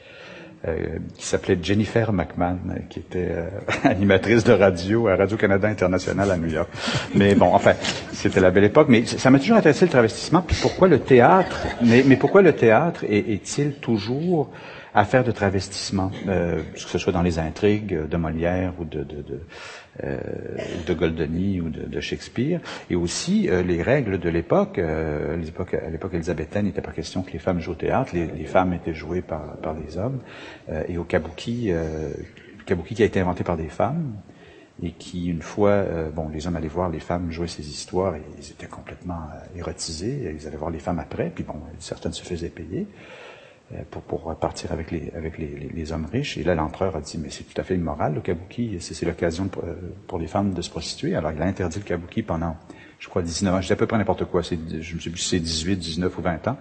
[1.17, 2.59] qui s'appelait Jennifer McMahon,
[2.91, 3.31] qui était
[3.85, 6.69] animatrice de radio à Radio-Canada International à New York.
[7.15, 7.75] Mais bon, enfin,
[8.13, 8.89] c'était la belle époque.
[8.91, 10.43] Mais ça m'a toujours intéressé le travestissement.
[10.43, 11.65] Puis pourquoi le théâtre?
[11.81, 14.51] Mais, mais pourquoi le théâtre est, est-il toujours
[14.95, 19.23] affaire de travestissement, euh, que ce soit dans les intrigues de Molière ou de, de,
[19.23, 19.41] de,
[20.05, 20.19] euh,
[20.87, 24.79] de Goldoni ou de, Shakespeare, et aussi euh, les règles de l'époque.
[24.79, 28.27] Euh, à l'époque élisabéthaine, il n'était pas question que les femmes jouent au théâtre, les,
[28.27, 30.21] les femmes étaient jouées par, par les hommes.
[30.71, 34.15] Euh, et au kabuki, le kabuki qui a été inventé par des femmes,
[34.81, 35.85] et qui, une fois,
[36.15, 39.23] bon, les hommes allaient voir les femmes jouer ces histoires, et ils étaient complètement
[39.57, 42.87] érotisés, ils allaient voir les femmes après, puis bon, certaines se faisaient payer.
[43.75, 46.39] Euh, pour, pour partir avec les, avec les, les, hommes riches.
[46.39, 49.49] Et là, l'empereur a dit, mais c'est tout à fait immoral, le kabuki, c'est l'occasion
[49.49, 49.75] pour, euh,
[50.07, 51.15] pour les femmes de se prostituer.
[51.15, 52.57] Alors, il a interdit le kabuki pendant,
[52.99, 53.61] je crois, 19 ans.
[53.61, 54.41] Je dis à peu près n'importe quoi.
[54.41, 56.57] Je ne sais plus si c'est 18, 19 ou 20 ans.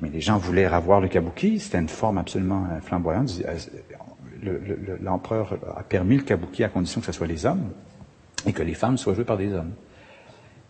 [0.00, 1.58] Mais les gens voulaient avoir le kabuki.
[1.58, 3.42] C'était une forme absolument euh, flamboyante.
[5.02, 7.72] L'empereur a permis le kabuki à condition que ce soit les hommes
[8.46, 9.72] et que les femmes soient jouées par des hommes.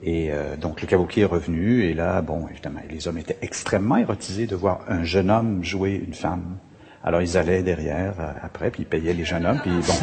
[0.03, 3.97] Et euh, donc le kabuki est revenu, et là, bon, évidemment, les hommes étaient extrêmement
[3.97, 6.59] érotisés de voir un jeune homme jouer une femme.
[7.03, 9.95] Alors ils allaient derrière euh, après, puis ils payaient les jeunes hommes, puis bon.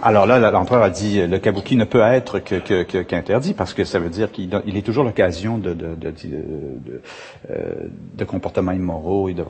[0.00, 3.98] Alors là, l'empereur a dit le kabuki ne peut être que, qu'interdit parce que ça
[3.98, 7.02] veut dire qu'il il est toujours l'occasion de, de, de, de,
[7.50, 9.28] euh, comportements immoraux.
[9.28, 9.44] Et, de,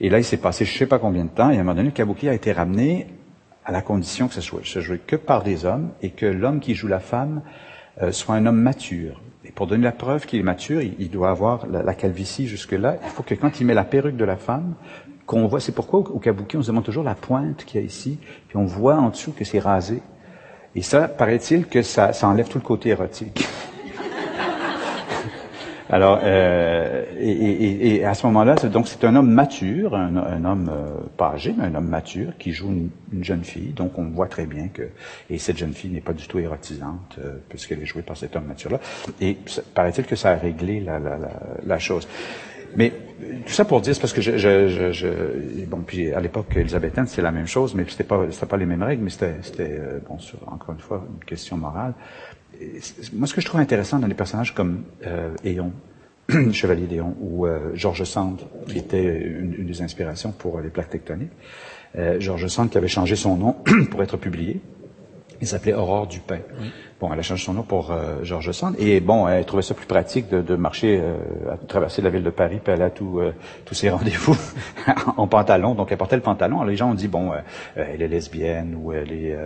[0.00, 1.88] là, il s'est passé je sais pas combien de temps, et à un moment donné,
[1.88, 3.08] le kabuki a été ramené
[3.64, 6.60] à la condition que ce soit se jouait que par des hommes et que l'homme
[6.60, 7.42] qui joue la femme
[8.02, 9.20] euh, soit un homme mature.
[9.44, 12.96] Et pour donner la preuve qu'il est mature, il, doit avoir la, calvitie jusque-là.
[13.04, 14.74] Il faut que quand il met la perruque de la femme,
[15.26, 17.86] qu'on voit, c'est pourquoi au, kabuki, on se demande toujours la pointe qu'il y a
[17.86, 20.02] ici, puis on voit en dessous que c'est rasé.
[20.74, 23.46] Et ça, paraît-il que ça, ça enlève tout le côté érotique.
[25.92, 30.44] Alors, euh, et, et, et, à ce moment-là, donc c'est un homme mature, un, un
[30.44, 32.68] homme euh, pas âgé, mais un homme mature qui joue
[33.12, 33.72] une, jeune fille.
[33.72, 34.88] Donc, on voit très bien que
[35.28, 38.36] et cette jeune fille n'est pas du tout érotisante euh, puisqu'elle est jouée par cet
[38.36, 38.78] homme mature-là.
[39.20, 39.36] Et
[39.74, 41.30] paraît-il que ça a réglé la, la, la,
[41.66, 42.06] la chose.
[42.76, 42.92] Mais
[43.46, 47.22] tout ça pour dire, parce que je, je, je, bon, puis à l'époque élisabéthaine, c'était
[47.22, 49.98] la même chose, mais c'était pas, c'était pas les mêmes règles, mais c'était, c'était, euh,
[50.06, 51.94] bon, encore une fois, une question morale.
[53.12, 55.72] Moi, ce que je trouve intéressant dans les personnages comme euh, Éon,
[56.52, 61.32] Chevalier d'Éon, ou euh, Georges Sand, qui était une, des inspirations pour les plaques tectoniques,
[61.96, 63.56] euh, Georges Sand qui avait changé son nom
[63.90, 64.60] pour être publié,
[65.40, 66.38] il s'appelait Aurore Dupin.
[67.00, 68.74] Bon, elle a changé son nom pour euh, Georges Sand.
[68.78, 72.22] Et bon, elle trouvait ça plus pratique de, de marcher, euh, à traverser la ville
[72.22, 73.32] de Paris, puis aller à tous euh,
[73.64, 74.36] tous ses rendez-vous
[75.16, 75.74] en pantalon.
[75.74, 76.56] Donc, elle portait le pantalon.
[76.60, 77.32] Alors, les gens ont dit, bon,
[77.74, 79.36] elle est lesbienne, ou elle est,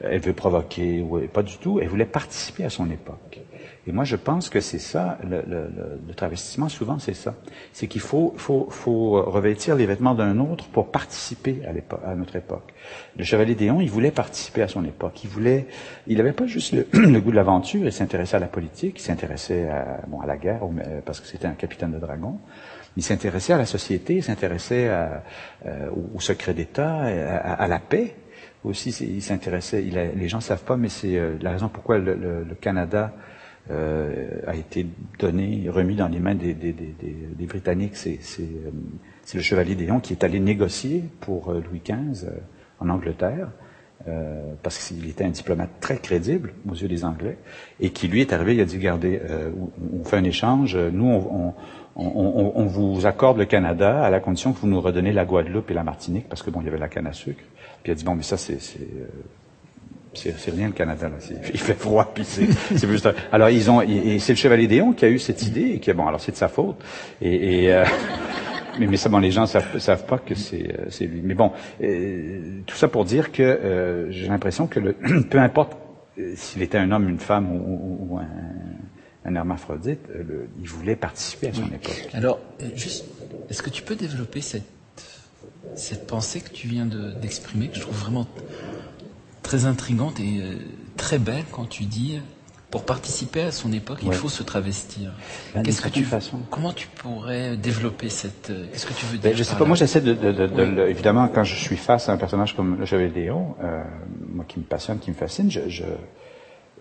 [0.00, 1.78] elle veut provoquer, ou pas du tout.
[1.80, 3.40] Elle voulait participer à son époque.
[3.86, 5.70] Et moi, je pense que c'est ça, le, le,
[6.08, 7.34] le, travestissement, souvent, c'est ça.
[7.72, 12.36] C'est qu'il faut, faut, faut revêtir les vêtements d'un autre pour participer à, à notre
[12.36, 12.72] époque.
[13.18, 15.22] Le chevalier Déon, il voulait participer à son époque.
[15.24, 15.66] Il voulait,
[16.06, 19.02] il n'avait pas juste le, le goût de l'aventure, il s'intéressait à la politique, il
[19.02, 20.62] s'intéressait à, bon, à la guerre,
[21.04, 22.38] parce que c'était un capitaine de dragon.
[22.96, 28.14] Il s'intéressait à la société, il s'intéressait euh, au, secret d'État, à, à, la paix
[28.62, 28.90] aussi.
[29.00, 29.82] Il s'intéressait.
[29.82, 33.12] Les gens savent pas, mais c'est euh, la raison pourquoi le, le Canada
[33.70, 34.86] euh, a été
[35.18, 36.94] donné, remis dans les mains des, des, des,
[37.36, 37.96] des Britanniques.
[37.96, 38.70] C'est, euh,
[39.22, 42.28] c'est, le chevalier d'Éon qui est allé négocier pour euh, Louis XV
[42.80, 43.48] en Angleterre.
[44.08, 47.38] euh, parce qu'il était un diplomate très crédible aux yeux des Anglais,
[47.80, 49.50] et qui lui est arrivé, il a dit, regardez, euh,
[49.98, 51.54] on fait un échange, nous on,
[51.96, 55.70] on, on, vous accorde le Canada à la condition que vous nous redonnez la Guadeloupe
[55.70, 57.42] et la Martinique, parce que bon, il y avait la canne à sucre.
[57.82, 58.58] Puis il a dit, bon, mais ça c'est...
[60.14, 61.16] c'est rien le Canada là.
[61.52, 62.46] Il fait froid puis c'est
[62.88, 63.08] juste.
[63.32, 65.92] Alors ils ont et, c'est le chevalier Déon qui a eu cette idée et qui
[65.92, 66.82] bon alors c'est de sa faute
[67.20, 67.84] et, et euh,
[68.78, 71.20] mais, mais ça, bon, les gens savent, savent pas que c'est euh, lui.
[71.22, 74.92] Mais bon, euh, tout ça pour dire que euh, j'ai l'impression que le,
[75.30, 75.76] peu importe
[76.36, 78.28] s'il était un homme, une femme ou, ou un,
[79.24, 82.08] un, hermaphrodite, le, il voulait participer à son époque.
[82.12, 82.38] Alors,
[82.76, 83.04] juste,
[83.50, 84.62] est-ce que tu peux développer cette,
[85.74, 88.28] cette pensée que tu viens d'exprimer, que je trouve vraiment
[89.54, 90.42] très intrigante et
[90.96, 92.18] très belle quand tu dis
[92.74, 95.12] pour participer à son époque, il faut se travestir.
[95.54, 96.40] Ben, Qu'est-ce que tu façon.
[96.50, 99.64] Comment tu pourrais développer cette euh, Qu'est-ce que tu veux ben, dire Je sais pas.
[99.64, 102.84] Moi, j'essaie de, de, de, évidemment quand je suis face à un personnage comme le
[102.84, 103.84] Chevalier Léon, euh,
[104.28, 105.84] moi qui me passionne, qui me fascine, je, je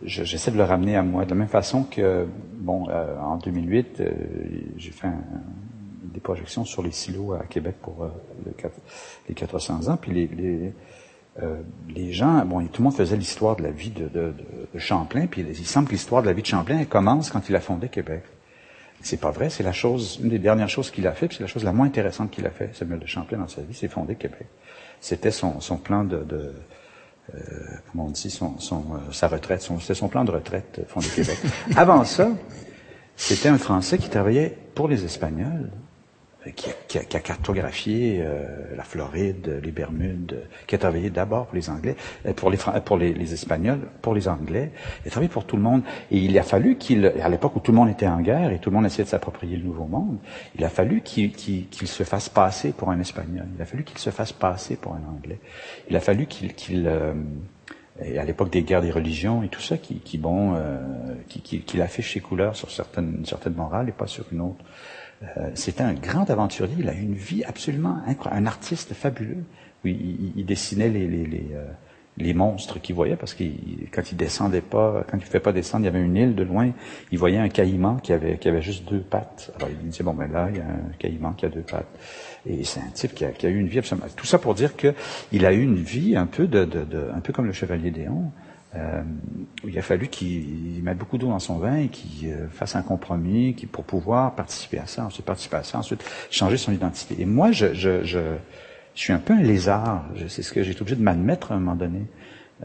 [0.01, 4.01] j'essaie de le ramener à moi de la même façon que bon euh, en 2008
[4.01, 4.11] euh,
[4.75, 5.21] j'ai fait un,
[6.11, 8.09] des projections sur les silos à Québec pour
[8.45, 8.51] le,
[9.29, 10.73] les 400 ans puis les, les
[11.41, 14.33] euh, les gens, bon, tout le monde faisait l'histoire de la vie de, de,
[14.73, 17.55] de, Champlain, puis il semble que l'histoire de la vie de Champlain commence quand il
[17.55, 18.23] a fondé Québec.
[19.01, 21.43] C'est pas vrai, c'est la chose, une des dernières choses qu'il a fait, puis c'est
[21.43, 23.87] la chose la moins intéressante qu'il a fait, Samuel de Champlain dans sa vie, c'est
[23.87, 24.45] fonder Québec.
[25.01, 26.53] C'était son, son plan de, de
[27.33, 27.39] euh,
[27.91, 31.07] comment on dit, son, son euh, sa retraite, c'était son plan de retraite, euh, fonder
[31.07, 31.37] Québec.
[31.75, 32.29] Avant ça,
[33.15, 35.71] c'était un Français qui travaillait pour les Espagnols,
[36.51, 41.47] qui, qui, a, qui, a, cartographié euh, la Floride, les Bermudes, qui a travaillé d'abord
[41.47, 44.71] pour les Anglais, euh, pour les pour les, les, Espagnols, pour les Anglais,
[45.03, 45.83] il a travaillé pour tout le monde.
[46.11, 48.59] Et il a fallu qu'il, à l'époque où tout le monde était en guerre et
[48.59, 50.17] tout le monde essayait de s'approprier le nouveau monde,
[50.55, 53.45] il a fallu qu'il qu'il se fasse passer pour un Espagnol.
[53.55, 55.39] Il a fallu qu'il se fasse passer pour un Anglais.
[55.89, 57.13] Il a fallu qu'il qu'il euh,
[58.01, 60.79] et à l'époque des guerres des religions et tout ça, qui, qui bon, euh,
[61.29, 64.41] qui, qui, qui affiche ses couleurs sur certaines, une certaine morale et pas sur une
[64.41, 64.63] autre.
[65.37, 66.75] Euh, c'était un grand aventurier.
[66.79, 68.43] Il a une vie absolument incroyable.
[68.43, 69.43] Un artiste fabuleux.
[69.83, 71.65] Oui, il, dessinait les, les, les, euh,
[72.17, 73.43] les monstres qu'il voyait parce que
[73.91, 76.35] quand il descendait pas, quand il ne fait pas descendre, il y avait une île
[76.35, 76.71] de loin.
[77.11, 79.51] Il voyait un caïman qui avait, qui avait juste deux pattes.
[79.55, 81.87] Alors il disait bon ben là, il y a un caïman qui a deux pattes.
[82.45, 84.07] Et c'est un type qui a, qui a, eu une vie absolument.
[84.15, 84.93] Tout ça pour dire que
[85.31, 87.91] il a eu une vie un peu de, de, de un peu comme le chevalier
[87.91, 88.31] Déon.
[88.75, 89.03] Euh,
[89.65, 92.81] il a fallu qu'il mette beaucoup d'eau dans son vin et qu'il euh, fasse un
[92.81, 97.15] compromis qui, pour pouvoir participer à ça, ensuite participer à ça, ensuite changer son identité.
[97.19, 98.19] Et moi, je, je, je,
[98.95, 100.05] je suis un peu un lézard.
[100.27, 102.01] C'est ce que j'ai été obligé de m'admettre à un moment donné.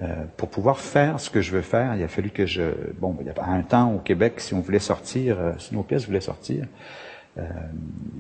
[0.01, 2.63] Euh, pour pouvoir faire ce que je veux faire, il a fallu que je...
[3.01, 5.83] Bon, il y a un temps au Québec, si on voulait sortir, euh, si nos
[5.83, 6.67] pièces voulaient sortir,
[7.39, 7.43] euh,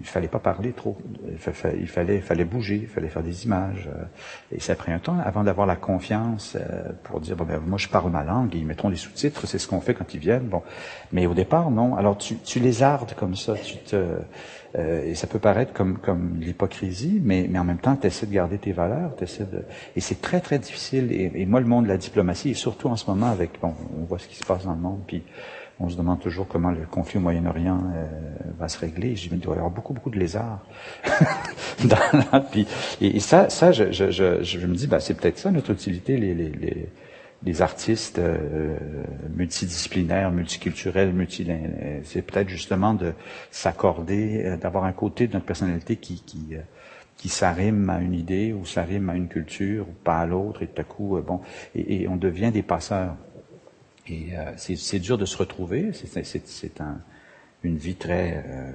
[0.00, 0.96] il fallait pas parler trop.
[1.28, 3.88] Il, fallait, fallait bouger, il fallait faire des images.
[3.88, 4.04] Euh,
[4.52, 7.60] et ça a pris un temps avant d'avoir la confiance euh, pour dire bon ben
[7.66, 10.20] moi je parle ma langue, ils mettront des sous-titres, c'est ce qu'on fait quand ils
[10.20, 10.46] viennent.
[10.46, 10.62] Bon,
[11.12, 11.96] mais au départ non.
[11.96, 13.96] Alors tu, tu les ardes comme ça, tu te
[14.76, 18.26] euh, et ça peut paraître comme comme l'hypocrisie, mais mais en même temps tu essaies
[18.26, 19.64] de garder tes valeurs, essaies de
[19.96, 21.10] et c'est très très difficile.
[21.12, 23.74] Et, et, moi le monde de la diplomatie et surtout en ce moment avec bon
[23.98, 25.22] on voit ce qui se passe dans le monde puis
[25.80, 28.06] on se demande toujours comment le conflit au Moyen-Orient euh,
[28.58, 29.14] va se régler.
[29.14, 30.60] Je me dis, il doit y avoir beaucoup, beaucoup de lézards.
[31.84, 32.44] Dans
[33.00, 33.84] et, ça, ça je,
[34.66, 38.76] me dis, bah, c'est peut-être ça notre utilité, les, artistes euh,
[39.34, 41.46] multidisciplinaires, multiculturels, multi
[42.02, 43.12] c'est peut-être justement de
[43.52, 46.60] s'accorder, euh, d'avoir un côté de notre personnalité qui, qui euh,
[47.16, 50.68] qui s'arrime à une idée ou s'arrime à une culture ou pas à l'autre et
[50.68, 51.40] tout à coup bon
[51.74, 53.16] et on devient des passeurs
[54.10, 55.90] et euh, c'est dur de se retrouver.
[55.92, 57.00] C'est un,
[57.62, 58.72] une vie très euh,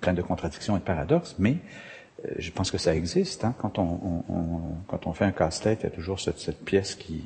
[0.00, 1.56] pleine de contradictions et de paradoxes, mais
[2.24, 3.44] euh, je pense que ça existe.
[3.44, 3.54] Hein.
[3.58, 6.94] Quand, on, on, quand on fait un casse-tête, il y a toujours cette, cette, pièce
[6.94, 7.24] qui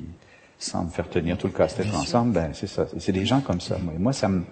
[0.57, 2.33] semble faire tenir tout le casse-tête ensemble.
[2.33, 2.87] Ben, c'est ça.
[2.97, 3.77] C'est des gens comme ça.
[3.77, 4.43] Moi, moi ça me,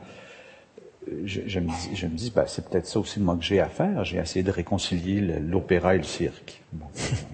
[1.26, 3.60] je, je, me dis, je me dis, ben, c'est peut-être ça aussi moi que j'ai
[3.60, 4.04] à faire.
[4.04, 6.62] J'ai essayé de réconcilier l'opéra et le cirque.
[6.74, 6.88] Bon,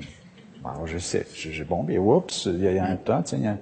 [0.66, 1.26] alors je sais.
[1.34, 3.58] Je, bon, mais oups, il y a un temps, il y a,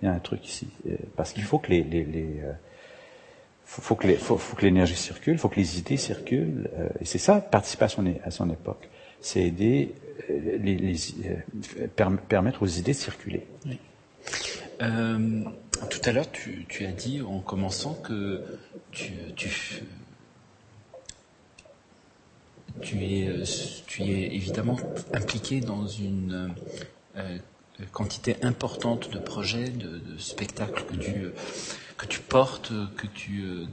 [0.00, 0.68] il y a un truc ici.
[0.86, 2.52] Euh, parce qu'il faut que les, les, euh,
[3.64, 4.06] faut, que
[4.62, 6.70] l'énergie circule, faut que les idées circulent.
[6.78, 8.88] Euh, et c'est ça, participer à son, époque.
[9.20, 9.94] C'est aider,
[12.28, 13.46] permettre aux idées de circuler.
[14.78, 18.42] Tout à l'heure, tu, as dit en commençant que
[18.92, 19.12] tu,
[23.00, 23.32] es,
[24.00, 24.78] évidemment
[25.12, 26.54] impliqué dans une
[27.86, 31.28] quantité importante de projets, de, de, spectacles que tu,
[31.96, 33.66] que tu portes, que tu euh,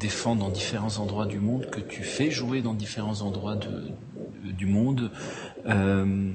[0.00, 3.84] défends dans différents endroits du monde, que tu fais jouer dans différents endroits de,
[4.44, 5.10] du monde.
[5.66, 6.32] Euh,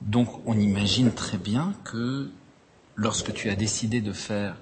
[0.00, 2.30] Donc on imagine très bien que
[2.96, 4.56] lorsque tu as décidé de faire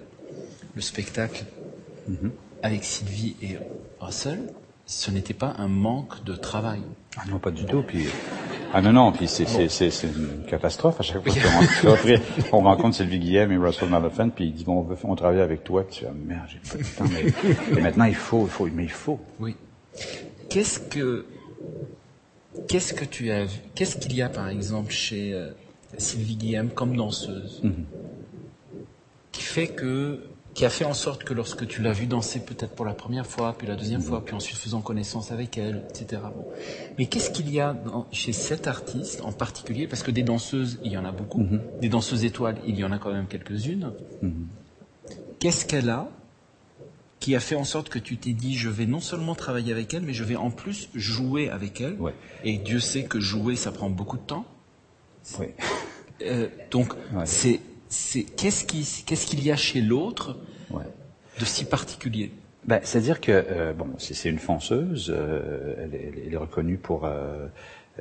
[0.76, 1.44] le spectacle
[2.08, 2.32] Mhm.
[2.62, 3.58] avec Sylvie et
[4.00, 4.52] Russell,
[4.86, 6.82] ce n'était pas un manque de travail.
[7.16, 7.82] Ah non, pas du tout.
[7.82, 8.06] Puis,
[8.72, 11.33] ah non, non, puis c'est, c'est, c'est, c'est une catastrophe à chaque fois
[11.83, 12.20] qu'on offrir-
[12.52, 15.40] on rencontre Sylvie Guillem et Russell Malaphant, puis ils disent, bon, on veut on travaille
[15.40, 15.85] avec toi.
[15.85, 17.04] Puis tu dis, ah, merde, j'ai pas de temps.
[17.72, 19.18] Mais, et maintenant, il faut, il faut, mais il faut.
[19.38, 19.56] Oui.
[20.48, 21.26] Qu'est-ce que
[22.68, 25.50] qu'est-ce que tu as vu Qu'est-ce qu'il y a par exemple chez euh,
[25.98, 27.62] Sylvie Guillaume comme danseuse?
[29.33, 30.20] Qui fait que
[30.54, 33.26] qui a fait en sorte que lorsque tu l'as vue danser peut-être pour la première
[33.26, 36.22] fois, puis la deuxième fois, puis ensuite faisant connaissance avec elle, etc.
[36.34, 36.44] Bon.
[36.98, 39.86] Mais qu'est-ce qu'il y a dans- chez cet artiste en particulier?
[39.86, 41.46] Parce que des danseuses, il y en a beaucoup.
[41.80, 43.92] Des danseuses étoiles, il y en a quand même quelques-unes.
[45.38, 46.08] Qu'est-ce qu'elle a
[47.20, 49.92] qui a fait en sorte que tu t'es dit je vais non seulement travailler avec
[49.94, 51.94] elle, mais je vais en plus jouer avec elle?
[52.00, 52.14] Ouais.
[52.44, 54.44] Et Dieu sait que jouer, ça prend beaucoup de temps.
[55.38, 55.46] Oui.
[56.22, 57.24] Euh, donc, Ouais.
[57.26, 57.60] c'est,
[57.90, 60.37] c'est, qu'est-ce, qui, qu'est-ce qu'il y a chez l'autre
[60.70, 60.85] Ouais.
[61.38, 62.31] de si particulier
[62.64, 65.12] Ben, c'est-à-dire que euh, bon, c'est, une fonceuse.
[65.14, 67.05] euh, elle, est, elle est reconnue pour.
[67.05, 67.46] euh,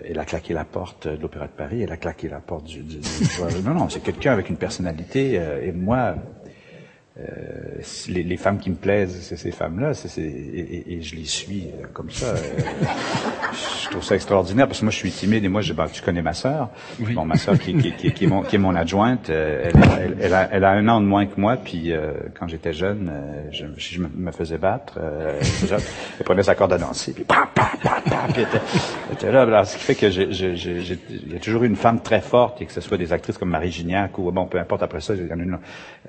[0.06, 1.82] elle a claqué la porte de l'Opéra de Paris.
[1.82, 2.80] Elle a claqué la porte du.
[2.84, 5.38] du- du- non, non, c'est quelqu'un avec une personnalité.
[5.40, 6.16] euh, et moi,
[7.20, 9.94] euh, les, les femmes qui me plaisent, c'est ces femmes-là.
[9.94, 12.28] C'est, c'est- et, et- et je les suis euh, comme ça.
[12.28, 12.36] euh,
[13.84, 16.02] je trouve ça extraordinaire parce que moi, je suis timide et moi, je, ben, tu
[16.02, 16.70] connais ma sœur.
[17.00, 19.30] Bon, ma sœur qui, qui, qui, qui est mon, qui est mon adjointe.
[19.30, 21.58] euh, elle, elle, elle a, elle a un an de moins que moi.
[21.58, 25.78] Puis euh, quand j'étais jeune, euh, je, je me, faisais battre, euh, déjà,
[26.20, 27.14] elle prenait sa corde à danser.
[27.14, 28.66] Puis, pam, pam, pam, pam, puis elle était,
[29.14, 29.42] était là.
[29.44, 32.66] Alors, ce qui fait que il y a toujours eu une femme très forte, et
[32.66, 34.84] que ce soit des actrices comme Marie Gignac ou bon, peu importe.
[34.84, 35.58] Après ça, il y en a une,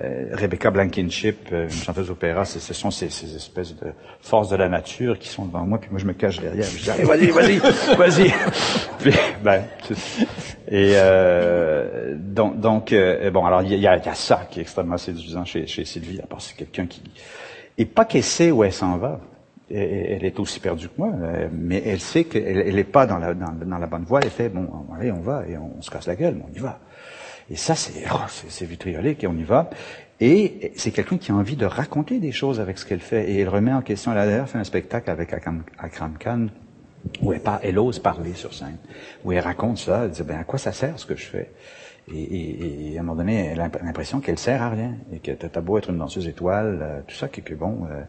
[0.03, 2.45] euh, Rebecca Blankenship, euh, une chanteuse opéra.
[2.45, 5.79] Ce, ce sont ces, ces espèces de forces de la nature qui sont devant moi.
[5.79, 6.65] Puis moi, je me cache derrière.
[6.65, 7.59] Je dis, allez, vas-y, vas-y,
[7.97, 8.33] vas-y.
[8.99, 9.63] Puis, ben,
[10.67, 14.59] et euh, donc, donc euh, bon, alors il y a, il y a ça qui
[14.59, 16.19] est extrêmement séduisant chez, chez Sylvie.
[16.21, 17.01] À part c'est quelqu'un qui
[17.77, 19.19] et pas qu'elle sait où elle s'en va.
[19.73, 21.13] Elle, est aussi perdue que moi,
[21.53, 24.19] mais elle sait qu'elle elle est pas dans la, dans, dans la bonne voie.
[24.21, 26.59] Elle fait bon, allez, on va et on, se casse la gueule, mais on y
[26.59, 26.79] va.
[27.49, 29.69] Et ça, c'est oh, vitriolique et on y va.
[30.21, 33.31] Et c'est quelqu'un qui a envie de raconter des choses avec ce qu'elle fait.
[33.31, 34.11] Et elle remet en question.
[34.11, 35.63] Elle a d'ailleurs fait un spectacle avec Akram,
[36.19, 36.47] Khan
[37.21, 38.77] où elle, ose parler sur scène,
[39.23, 41.51] où elle raconte ça, elle dit, ben, à quoi ça sert ce que je fais?
[42.13, 45.61] Et à un moment donné, elle a l'impression qu'elle sert à rien, et que t'as
[45.61, 48.03] beau être une danseuse étoile, euh, tout ça, que, que bon, euh,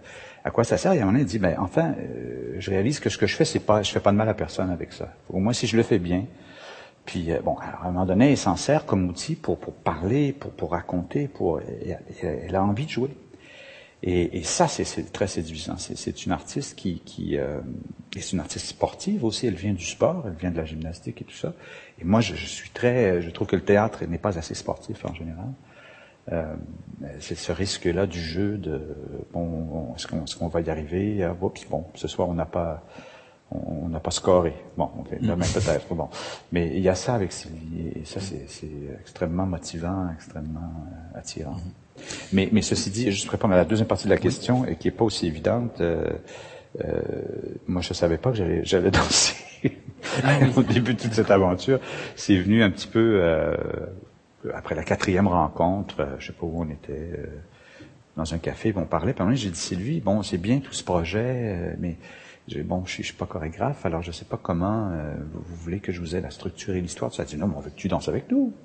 [0.44, 0.92] à quoi ça sert?
[0.92, 3.26] Et à un moment donné, elle dit, ben, enfin, euh, je réalise que ce que
[3.26, 5.14] je fais, c'est pas, je fais pas de mal à personne avec ça.
[5.30, 6.24] Au moins, si je le fais bien.
[7.04, 10.32] Puis, euh, bon, à un moment donné, elle s'en sert comme outil pour, pour parler,
[10.32, 11.60] pour, pour raconter, pour,
[12.22, 13.10] elle a envie de jouer.
[14.04, 15.76] Et, et ça, c'est- très séduisant.
[15.78, 17.60] C'est- une artiste qui, qui euh,
[18.16, 19.46] et c'est une artiste sportive aussi.
[19.46, 21.54] Elle vient du sport, elle vient de la gymnastique et tout ça.
[22.00, 25.04] Et moi, je, je suis très, je trouve que le théâtre n'est pas assez sportif
[25.04, 25.46] en général.
[26.32, 26.54] Euh,
[27.20, 28.80] c'est ce risque-là du jeu de
[29.32, 29.40] bon,
[29.90, 31.22] on- est-ce qu'on qu'on va y arriver?
[31.24, 32.84] Ah, Oups, bon, ce soir on n'a pas
[33.52, 34.54] on n'a pas scoré.
[34.76, 35.94] Bon, demain peut-être.
[35.94, 36.08] Bon,
[36.50, 41.18] mais il y a ça avec Sylvie et ça c'est c'est extrêmement motivant, extrêmement euh,
[41.18, 41.56] attirant.
[42.32, 44.76] Mais, mais ceci dit, juste pour répondre à la deuxième partie de la question, et
[44.76, 46.10] qui est pas aussi évidente, euh,
[46.84, 47.00] euh,
[47.66, 49.36] moi je savais pas que j'allais, j'allais danser
[50.56, 51.80] au début de toute cette aventure.
[52.16, 53.54] C'est venu un petit peu euh,
[54.54, 57.26] après la quatrième rencontre, euh, je sais pas où on était, euh,
[58.16, 61.74] dans un café, on parlait, puis j'ai dit Sylvie, bon c'est bien tout ce projet,
[61.74, 61.74] euh,
[62.48, 65.14] mais j'ai, bon, je suis, je suis pas chorégraphe, alors je sais pas comment euh,
[65.32, 67.12] vous, vous voulez que je vous aide à structurer l'histoire.
[67.12, 68.52] Ça a dit non, mais on veut que tu danses avec nous.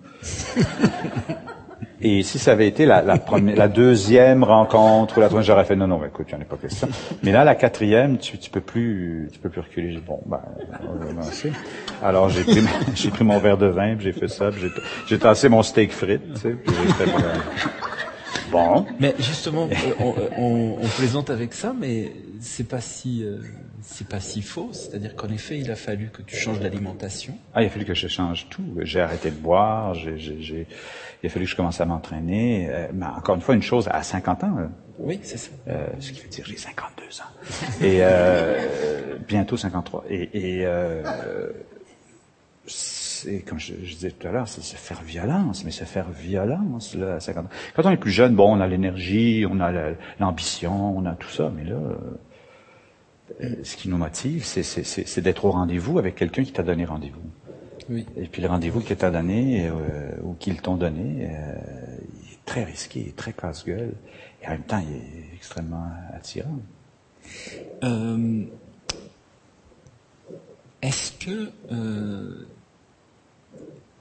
[1.99, 5.65] Et si ça avait été la, la, première, la deuxième rencontre ou la troisième, j'aurais
[5.65, 6.87] fait non, non, écoute, il n'y en a pas question.
[7.23, 9.93] Mais là, la quatrième, tu, tu peux plus, tu peux plus reculer.
[9.93, 10.39] J'ai bon, ben,
[10.87, 11.51] on va lancer.
[12.03, 12.61] Alors j'ai pris,
[12.95, 14.69] j'ai pris mon verre de vin, j'ai fait ça, j'ai,
[15.07, 17.33] j'ai tassé mon steak frites, tu sais, puis j'ai fait, euh,
[18.51, 18.85] bon.
[18.99, 19.67] Mais justement,
[19.99, 23.37] on, on- on plaisante avec ça, mais c'est pas si, euh,
[23.81, 24.69] c'est pas si faux.
[24.73, 27.37] C'est-à-dire qu'en effet, il a fallu que tu changes d'alimentation.
[27.53, 28.63] Ah, il a fallu que je change tout.
[28.81, 30.67] J'ai arrêté de boire, j'ai, j'ai,
[31.23, 32.67] il a fallu que je commence à m'entraîner.
[32.69, 34.67] Euh, mais encore une fois, une chose à 50 ans, euh,
[34.99, 35.49] Oui, c'est ça.
[35.67, 37.85] Euh, ce qui veut dire j'ai 52 ans.
[37.85, 40.05] Et euh, bientôt 53.
[40.09, 41.03] Et, et euh,
[42.65, 46.09] c'est comme je, je disais tout à l'heure, c'est se faire violence, mais se faire
[46.11, 47.49] violence là à 50 ans.
[47.75, 51.13] Quand on est plus jeune, bon, on a l'énergie, on a la- l'ambition, on a
[51.13, 51.77] tout ça, mais là,
[53.63, 56.63] ce qui nous motive, c'est, c'est, c'est, c'est d'être au rendez-vous avec quelqu'un qui t'a
[56.63, 57.21] donné rendez-vous.
[57.89, 58.05] Oui.
[58.17, 61.55] Et puis le rendez-vous qu'il t'a donné euh, ou qu'ils t'ont donné, euh,
[62.23, 63.93] il est très risqué, il est très casse-gueule,
[64.41, 66.59] et en même temps, il est extrêmement attirant.
[67.83, 68.43] Euh,
[70.81, 72.45] est-ce que, euh,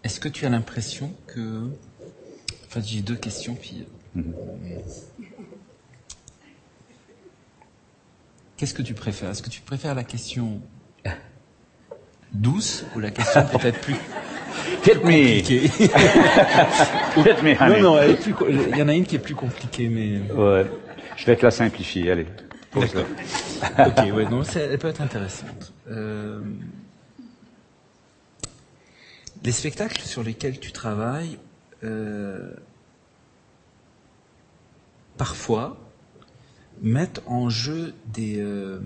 [0.05, 1.69] est-ce que tu as l'impression que...
[2.67, 3.87] Enfin, j'ai deux questions, puis...
[4.15, 4.33] Mhm.
[8.57, 9.31] Qu'est-ce que tu préfères?
[9.31, 10.61] Est-ce que tu préfères la question
[12.33, 13.97] douce ou la question peut-être plus
[14.87, 15.13] Hit me.
[15.13, 15.51] Hit
[17.43, 17.81] me, honey.
[17.81, 18.17] Non, non,
[18.49, 20.21] il y en a une qui est plus compliquée, mais.
[20.33, 20.67] Ouais.
[21.17, 22.27] Je vais te la simplifier, allez.
[22.75, 23.05] D'accord.
[23.79, 25.73] ok, ouais, non, elle peut être intéressante.
[25.91, 26.41] Euh,
[29.43, 31.39] les spectacles sur lesquels tu travailles,
[31.85, 32.53] euh,
[35.17, 35.79] parfois,
[36.83, 38.81] mettent en jeu des, euh,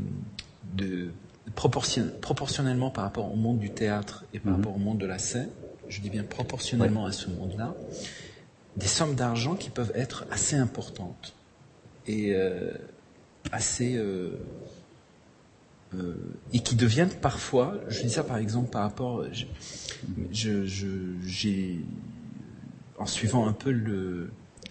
[0.74, 1.11] de,
[1.55, 4.59] proportionnellement par rapport au monde du théâtre et par mhm.
[4.59, 5.51] rapport au monde de la scène,
[5.88, 7.74] je dis bien proportionnellement à ce monde-là,
[8.76, 11.34] des sommes d'argent qui peuvent être assez importantes
[12.07, 12.72] et euh,
[13.53, 14.38] assez euh,
[15.95, 16.14] euh,
[16.53, 19.24] et qui deviennent parfois, je dis ça par exemple par rapport,
[20.30, 20.64] je,
[21.24, 21.80] j'ai
[22.99, 24.30] en suivant un peu le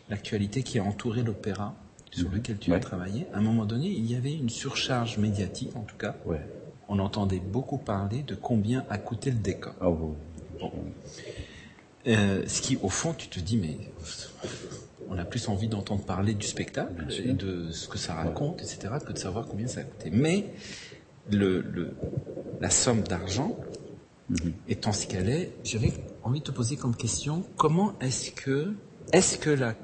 [0.09, 1.76] l'actualité qui a entouré l'opéra
[2.12, 2.36] sur mhm.
[2.36, 5.82] lequel tu as travaillé, à un moment donné, il y avait une surcharge médiatique, en
[5.82, 6.16] tout cas.
[6.26, 6.41] Ouais
[6.89, 9.74] on entendait beaucoup parler de combien a coûté le décor.
[9.80, 9.89] Ah
[12.07, 13.78] euh, ce qui, au fond, tu te dis, mais
[15.10, 18.95] on a plus envie d'entendre parler du spectacle et de ce que ça raconte, etc.,
[19.05, 20.10] que de savoir combien ça a coûté.
[20.12, 20.45] Mais
[21.30, 21.93] le,
[22.60, 23.55] la somme d'argent
[24.30, 24.53] mhm.
[24.68, 25.93] étant ce qu'elle est, j'avais
[26.24, 28.74] envie de te poser comme question comment est-ce que,
[29.12, 29.76] est-ce que la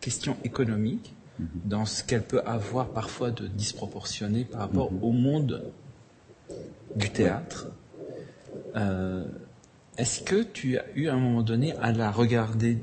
[0.00, 1.15] question économique.
[1.64, 5.04] Dans ce qu'elle peut avoir parfois de disproportionné par rapport mhm.
[5.04, 5.62] au monde
[6.94, 7.68] du théâtre.
[8.76, 9.24] Euh,
[9.98, 12.78] est-ce que tu as eu à un moment donné à la regarder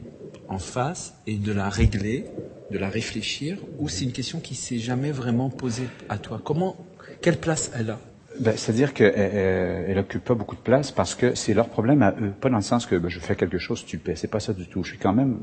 [0.48, 2.26] en face et de la régler,
[2.72, 6.42] de la réfléchir, ou c'est une question qui s'est jamais vraiment posée à toi?
[6.44, 6.76] Comment,
[7.22, 8.00] quelle place elle a?
[8.40, 12.16] Ben, C'est-à-dire qu'elle elle, occupe pas beaucoup de place parce que c'est leur problème à
[12.20, 14.16] eux, pas dans le sens que ben, je fais quelque chose, tu paies.
[14.16, 14.84] C'est pas ça du tout.
[14.84, 15.40] Je suis quand même,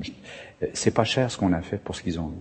[0.72, 2.32] c'est pas cher ce qu'on a fait pour ce qu'ils ont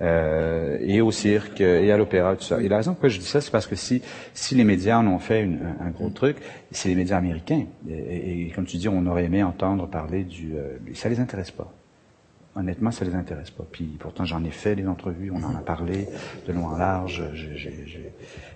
[0.00, 2.60] euh, et au cirque et à l'opéra, tout ça.
[2.60, 4.02] Et la raison pourquoi je dis ça, c'est parce que si,
[4.34, 5.48] si les médias en ont fait
[5.80, 6.36] un, gros truc,
[6.70, 7.64] c'est les médias américains.
[7.88, 10.54] Et, comme tu dis, on aurait aimé entendre parler du...
[10.56, 11.72] Euh, ça les intéresse pas.
[12.56, 13.64] Honnêtement, ça les intéresse pas.
[13.70, 16.08] Puis pourtant, j'en ai fait des entrevues, on en a parlé
[16.48, 17.22] de long en large.
[17.34, 17.98] Je, je, je,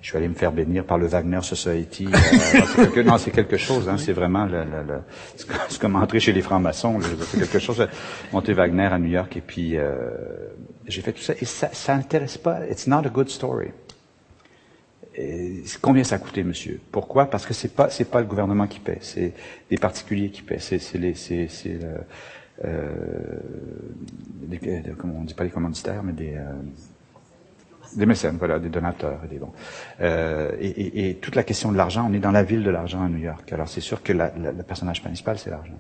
[0.01, 2.09] je suis allé me faire bénir par le Wagner Society.
[2.09, 3.91] Euh, non, c'est quelque chose.
[3.91, 5.01] Hein, c'est vraiment le, le,
[5.37, 6.99] c'est comme entrer chez les francs-maçons.
[7.03, 7.87] C'est quelque chose.
[8.33, 9.95] Monter Wagner à New York et puis euh,
[10.87, 12.67] j'ai fait tout ça et ça, ça intéresse pas.
[12.71, 13.69] It's not a good story.
[15.15, 16.81] Et combien ça a coûté, monsieur?
[16.91, 17.27] Pourquoi?
[17.27, 19.35] Parce que c'est pas c'est pas le gouvernement qui paie, c'est
[19.69, 20.61] des particuliers qui paient.
[20.61, 21.99] C'est c'est les c'est c'est euh,
[22.63, 24.59] des,
[24.99, 26.53] comment on dit pas les commanditaires, mais des euh,
[27.97, 29.53] des mécènes, voilà, des donateurs, des dons.
[30.01, 32.71] Euh, et, et, et, toute la question de l'argent, on est dans la ville de
[32.71, 33.53] l'argent à New York.
[33.53, 35.79] Alors c'est sûr que la, la, le personnage principal, c'est l'argent.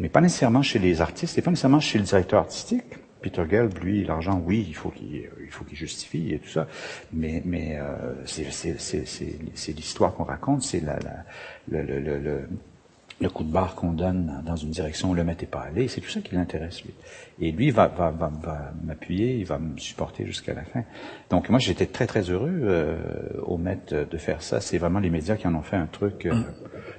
[0.00, 2.84] Mais pas nécessairement chez les artistes, et pas nécessairement chez le directeur artistique.
[3.20, 6.68] Peter Gelb, lui, l'argent, oui, il faut qu'il il faut qu'il justifie et tout ça,
[7.12, 12.48] mais mais euh, c'est l'histoire qu'on raconte, c'est la, la, le, le, le,
[13.20, 15.88] le coup de barre qu'on donne dans une direction où le maître n'est pas allé,
[15.88, 16.92] c'est tout ça qui l'intéresse, lui.
[17.40, 20.84] Et lui va, va, va, va m'appuyer, il va me supporter jusqu'à la fin.
[21.30, 22.96] Donc moi, j'étais très, très heureux euh,
[23.42, 24.60] au maître de faire ça.
[24.60, 26.34] C'est vraiment les médias qui en ont fait un truc euh,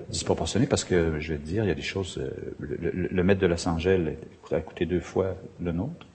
[0.10, 2.18] disproportionné parce que, je vais te dire, il y a des choses...
[2.18, 4.18] Euh, le, le, maître de Los Angeles
[4.52, 6.06] a coûté deux fois le nôtre.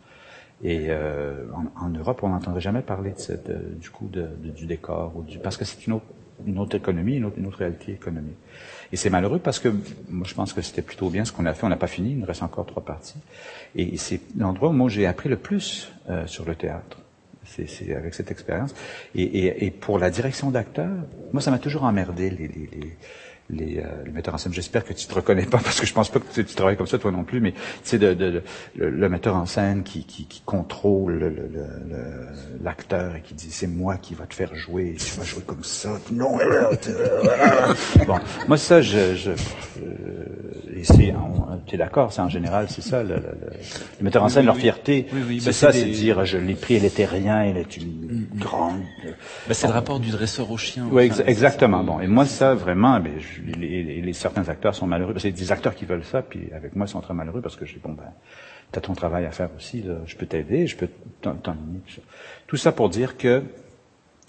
[0.63, 4.67] Et euh, en, en, Europe, on n'entendrait jamais parler de cette, du coup de, du
[4.67, 6.07] décor, ou du, parce que c'est une autre,
[6.47, 8.37] une autre économie, une autre, une autre réalité économique.
[8.95, 9.71] Et c'est malheureux parce que
[10.09, 11.67] moi, je pense que c'était plutôt bien ce qu'on a fait.
[11.67, 13.19] On n'a pas fini, il nous reste encore trois parties.
[13.75, 16.99] Et c'est l'endroit où moi j'ai appris le plus euh, sur le théâtre.
[17.45, 18.73] C'est avec cette expérience.
[19.17, 20.93] Et, et, et, pour la direction d'acteur,
[21.33, 22.97] moi ça m'a toujours emmerdé les, les, les
[23.51, 24.53] les, euh, les, metteurs en scène.
[24.53, 26.87] J'espère que tu te reconnais pas parce que je pense pas que tu, travailles comme
[26.87, 28.43] ça toi non plus, mais c'est de, de,
[28.77, 31.35] le, metteur en scène qui, qui, qui contrôle
[32.63, 35.65] l'acteur et qui dit c'est moi qui va te faire jouer, tu vas jouer comme
[35.65, 35.99] ça.
[36.13, 36.39] Non.
[38.07, 38.19] bon,
[38.49, 39.31] moi ça, je, je,
[41.67, 44.57] tu es d'accord, c'est en général, c'est ça, le, le, le, metteur en scène, leur
[44.57, 45.07] fierté,
[45.41, 48.39] c'est ça, c'est dire, je l'ai pris, elle était rien, elle est une mm, mm.
[48.39, 48.81] grande.
[49.47, 50.87] Ben, c'est le rapport du dresseur au chien.
[50.91, 51.85] Oui, exactement.
[51.85, 53.13] Bon, et moi ça, vraiment, ben,
[53.43, 55.15] les, les, certains acteurs sont malheureux.
[55.19, 57.65] C'est des acteurs qui veulent ça, puis avec moi ils sont très malheureux parce que
[57.65, 58.13] je dis bon ben,
[58.73, 59.99] t'as ton travail à faire aussi, là.
[60.07, 60.89] je peux t'aider, je peux
[61.21, 61.81] t'emmener.
[62.47, 63.43] Tout ça pour dire que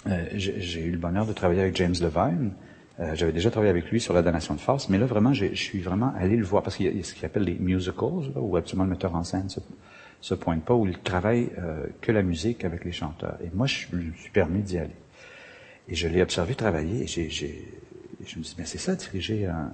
[0.08, 2.52] euh, j'ai eu le bonheur de travailler avec James Levine.
[3.00, 5.54] Euh, J'avais déjà travaillé avec lui sur la donation de force, mais là vraiment, je
[5.54, 8.42] suis vraiment allé le voir parce qu'il y a ce qu'il appelle les musicals, là,
[8.42, 9.60] où absolument le metteur en scène se,
[10.22, 13.38] se pointe pas, où il travaille euh, que la musique avec les chanteurs.
[13.44, 14.96] Et moi, je me suis permis d'y aller.
[15.88, 17.30] Et je l'ai observé travailler et
[18.28, 19.72] je me dis, mais c'est ça, diriger un,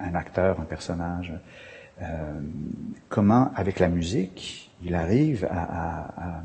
[0.00, 1.32] un, acteur, un personnage,
[2.02, 2.40] euh,
[3.08, 6.42] comment, avec la musique, il arrive à,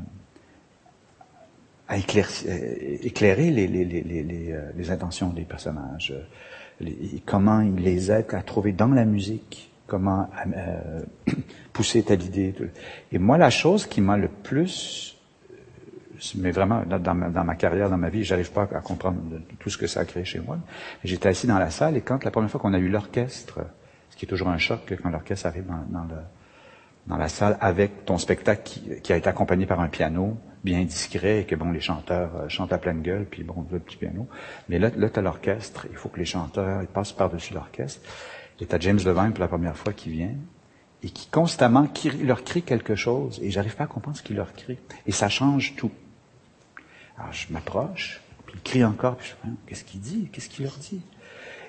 [1.88, 6.14] à, éclairer, les, les, les, euh, les, intentions des personnages,
[7.26, 11.02] comment il les aide à trouver dans la musique, comment euh,
[11.72, 12.54] pousser telle idée?
[13.10, 15.09] Et moi, la chose qui m'a le plus
[16.36, 19.18] mais vraiment, dans ma, dans ma carrière, dans ma vie, j'arrive pas à comprendre
[19.58, 20.58] tout ce que ça a créé chez moi.
[21.04, 23.60] J'étais assis dans la salle et quand la première fois qu'on a eu l'orchestre,
[24.10, 26.20] ce qui est toujours un choc quand l'orchestre arrive dans, le,
[27.06, 30.82] dans, la salle avec ton spectacle qui, qui, a été accompagné par un piano bien
[30.84, 33.96] discret et que bon les chanteurs euh, chantent à pleine gueule puis bon le petit
[33.96, 34.28] piano.
[34.68, 38.02] Mais là, là as l'orchestre, il faut que les chanteurs ils passent par-dessus l'orchestre.
[38.60, 40.34] Et t'as James Levine pour la première fois qui vient
[41.02, 41.88] et qui constamment
[42.22, 45.28] leur crie quelque chose et j'arrive pas à comprendre ce qu'il leur crie et ça
[45.28, 45.90] change tout.
[47.20, 50.28] Alors je m'approche, puis il crie encore, puis je qu'est-ce qu'il dit?
[50.32, 51.02] Qu'est-ce qu'il leur dit?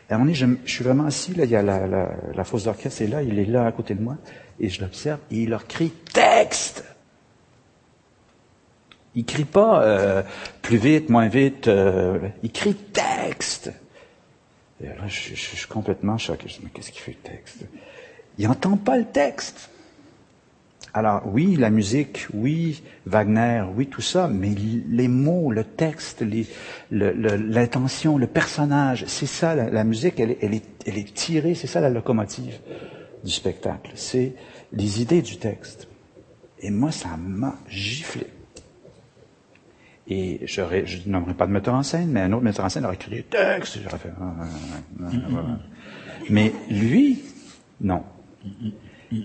[0.09, 2.09] Et à un moment donné, je, suis vraiment assis, là, il y a la, la,
[2.33, 4.17] la fosse d'orchestre, et là, il est là à côté de moi,
[4.59, 6.85] et je l'observe, et il leur crie texte
[9.15, 10.23] Il crie pas euh,
[10.61, 13.71] plus vite, moins vite, euh, il crie texte
[14.81, 16.47] Et là, je, je, suis complètement choqué.
[16.47, 17.65] Je me dis, mais qu'est-ce qu'il fait le texte?
[18.37, 19.70] Il n'entend pas le texte.
[20.93, 24.49] Alors oui, la musique, oui, Wagner, oui, tout ça, mais
[24.89, 26.23] les mots, le texte,
[26.91, 31.79] l'intention, le, personnage, c'est ça, la, musique, elle, elle, est, elle est tirée, c'est ça
[31.79, 32.59] la locomotive
[33.23, 34.33] du spectacle, c'est
[34.73, 35.87] les idées du texte.
[36.59, 38.27] Et moi, ça m'a giflé.
[40.07, 42.85] Et je ne nommerai pas de metteur en scène, mais un autre metteur en scène
[42.85, 43.79] aurait crié texte.
[43.81, 44.11] J'aurais fait.
[44.19, 45.59] Ah, ah, ah,
[46.29, 47.19] mais lui,
[47.79, 48.03] non.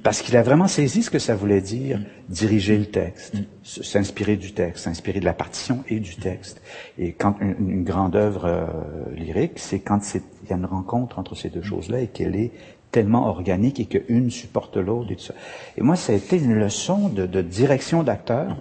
[0.02, 4.52] Parce qu'il a vraiment saisi ce que ça voulait dire, diriger le texte, s'inspirer du
[4.52, 6.60] texte, s'inspirer de la partition et du texte.
[6.98, 11.36] Et quand une, grande œuvre euh, lyrique, c'est quand il y a une rencontre entre
[11.36, 12.50] ces deux choses-là et qu'elle est
[12.90, 15.34] tellement organique et qu'une supporte l'autre et tout ça.
[15.76, 18.56] Et moi, ça a été une leçon de, de direction d'acteur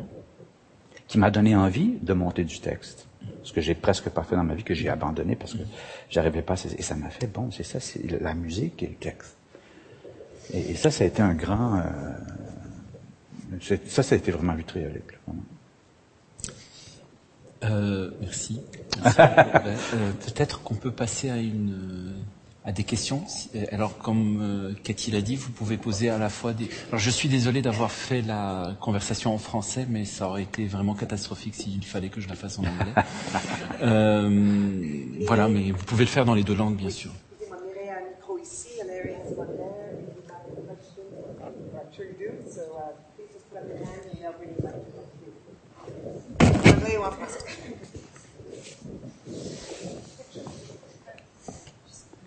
[1.08, 3.08] qui m'a donné envie de monter du texte.
[3.44, 5.64] Ce que j'ai presque pas fait dans ma vie, que j'ai abandonné parce que
[6.10, 6.56] j'arrivais pas.
[6.78, 9.38] Et ça m'a fait, bon, c'est ça, c'est la musique et le texte.
[10.54, 11.80] Et, ça, ça a été un grand...
[11.80, 11.82] Euh,
[13.88, 15.04] ça, ça a été vraiment vitriolique.
[17.64, 18.62] Euh, merci.
[19.18, 22.14] Euh, peut-être qu'on peut passer à une
[22.64, 23.24] à des questions.
[23.72, 26.70] Alors, comme Cathy l'a dit, vous pouvez poser à la fois des.
[26.90, 30.96] Alors, je suis désolé d'avoir fait la conversation en français, mais ça aurait été vraiment
[30.96, 32.94] catastrophique s'il fallait que je la fasse en anglais.
[35.28, 37.12] voilà, mais vous pouvez le faire dans les deux langues, bien sûr.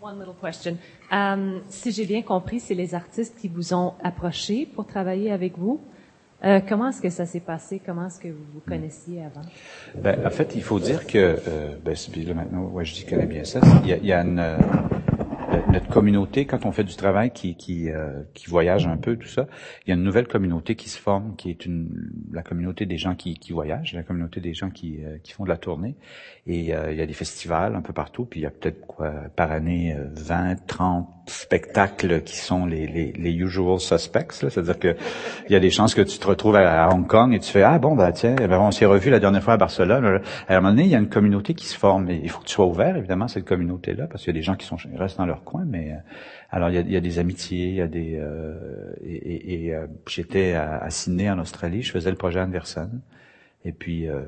[0.08, 0.78] One little question.
[1.12, 5.58] Um, si j'ai bien compris, c'est les artistes qui vous ont approché pour travailler avec
[5.58, 5.82] vous.
[6.44, 7.78] Euh, comment est-ce que ça s'est passé?
[7.84, 9.42] Comment est-ce que vous vous connaissiez avant?
[9.96, 11.94] Ben, en fait, il faut dire que, euh, ben,
[12.34, 13.60] maintenant, ouais, je dis connais bien ça.
[13.82, 14.56] Il y a, il y a une, euh,
[15.78, 19.28] notre communauté, quand on fait du travail qui, qui, euh, qui voyage un peu, tout
[19.28, 19.46] ça,
[19.86, 22.98] il y a une nouvelle communauté qui se forme, qui est une, la communauté des
[22.98, 25.94] gens qui, qui voyagent, la communauté des gens qui, euh, qui font de la tournée.
[26.46, 28.80] Et euh, il y a des festivals un peu partout, puis il y a peut-être
[28.86, 34.32] quoi par année 20, 30 spectacles qui sont les, les, usual suspects.
[34.32, 34.96] C'est-à-dire que
[35.48, 37.62] il y a des chances que tu te retrouves à, Hong Kong et tu fais
[37.62, 40.20] ah bon bah tiens, ben, on s'est revu la dernière fois à Barcelone.
[40.48, 42.10] À un moment donné, il y a une communauté qui se forme.
[42.10, 44.44] Et il faut que tu sois ouvert évidemment cette communauté-là, parce qu'il y a des
[44.44, 45.96] gens qui sont restent dans leur coin, mais euh,
[46.50, 50.54] alors il y, a, des amitiés, il y a des euh, et, et, euh, j'étais
[50.54, 52.90] à, à, Sydney en Australie, je faisais le projet Anderson,
[53.64, 54.22] et puis euh,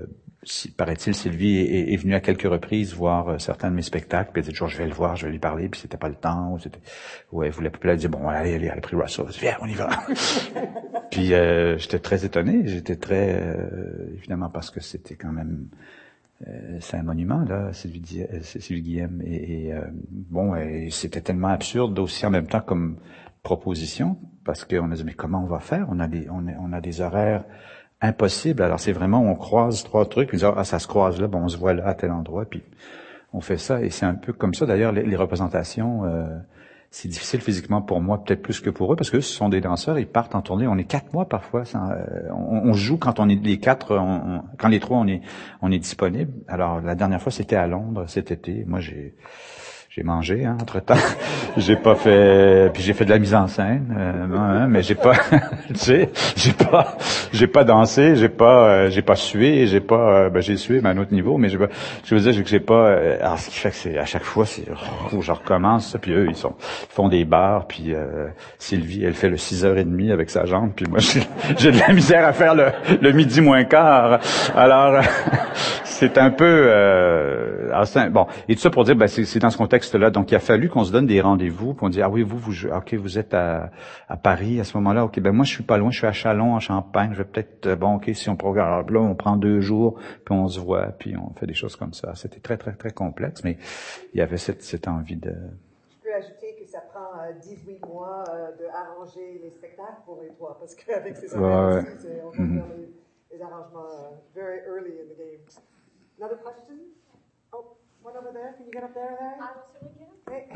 [0.76, 4.52] paraît-il, Sylvie est, est, venue à quelques reprises voir certains de mes spectacles, puis elle
[4.52, 6.58] toujours je vais le voir, je vais lui parler, puis c'était pas le temps, ou
[6.58, 6.80] c'était
[7.32, 9.74] ouais, elle voulait elle dit bon allez allez, elle a pris Russell, viens on y
[9.74, 9.90] va.
[11.10, 11.32] puis
[11.78, 13.56] j'étais très étonné, j'étais très
[14.14, 15.68] évidemment parce que c'était quand même
[16.48, 19.20] euh, c'est un monument là, Sylvie, euh, Sylvie Guillaume.
[19.24, 20.54] Et, euh, bon,
[20.90, 22.96] c'était tellement absurde aussi en même temps comme
[23.42, 25.86] proposition, parce qu'on a dit mais comment on va faire?
[25.90, 27.44] On a des, on a, on a des horaires
[28.00, 28.62] impossibles.
[28.62, 31.48] Alors c'est vraiment on croise trois trucs, puis ah ça se croise là, bon on
[31.48, 32.62] se voit là à tel endroit, puis
[33.32, 33.82] on fait ça.
[33.82, 36.04] Et c'est un peu comme ça d'ailleurs les, représentations.
[36.04, 36.26] Euh,
[36.92, 39.60] c'est difficile physiquement pour moi, peut-être plus que pour eux, parce que ce sont des
[39.60, 40.66] danseurs, ils partent en tournée.
[40.66, 41.62] On est quatre mois parfois.
[41.76, 43.96] Euh, on, joue quand on est les quatre,
[44.58, 45.20] quand les trois on est
[45.62, 46.32] on disponible.
[46.48, 48.64] Alors la dernière fois c'était à Londres cet été.
[48.66, 49.14] Moi j'ai
[49.90, 50.94] j'ai mangé hein, entre temps.
[51.56, 54.94] j'ai pas fait, puis j'ai fait de la mise en scène, euh, hein, mais j'ai
[54.94, 55.14] pas,
[55.68, 56.96] tu sais, j'ai pas,
[57.32, 60.80] j'ai pas dansé, j'ai pas, euh, j'ai pas sué, j'ai pas, euh, ben j'ai sué,
[60.80, 61.66] mais à un autre niveau, mais j'ai pas,
[62.04, 64.46] je veux dire que j'ai pas, alors ce qui fait que c'est à chaque fois,
[64.46, 64.62] c'est,
[65.12, 67.92] oh, je recommence, puis eux ils sont, ils font des bars, puis
[68.60, 71.00] Sylvie, elle fait le 6h30 avec sa jambe, puis moi
[71.58, 72.66] j'ai de la misère à faire le,
[73.00, 74.20] le midi moins quart.
[74.54, 75.02] Alors
[76.00, 80.10] c'est un peu, euh, bon, et tout ça pour dire, ben, c'est dans ce contexte-là.
[80.10, 82.66] Donc, il a fallu qu'on se donne des rendez-vous, qu'on dise, ah oui, vous, vous,
[82.66, 83.70] ok, vous êtes à,
[84.08, 85.04] à Paris à ce moment-là.
[85.06, 87.10] Ok, ben moi, je suis pas loin, je suis à Chalon, en Champagne.
[87.12, 90.34] Je vais peut-être, euh, bon, ok, si on programme là, on prend deux jours, puis
[90.34, 92.14] on se voit, puis on fait des choses comme ça.
[92.14, 93.56] C'était très, très, très complexe, mais
[94.12, 95.32] il y avait cette, cette envie de.
[95.90, 97.10] Je peux ajouter que ça prend
[97.40, 101.40] 18 euh, mois euh, de arranger les spectacles pour les trois, parce qu'avec ces ouais,
[101.40, 101.48] ouais.
[101.48, 102.56] on va mm -hmm.
[102.56, 105.40] faire les, les arrangements uh, very early in the game.
[106.18, 106.76] Another question?
[107.52, 108.54] Oh, one over there.
[108.56, 109.34] Can you get up there, Larry?
[109.40, 109.94] I will certainly
[110.26, 110.48] get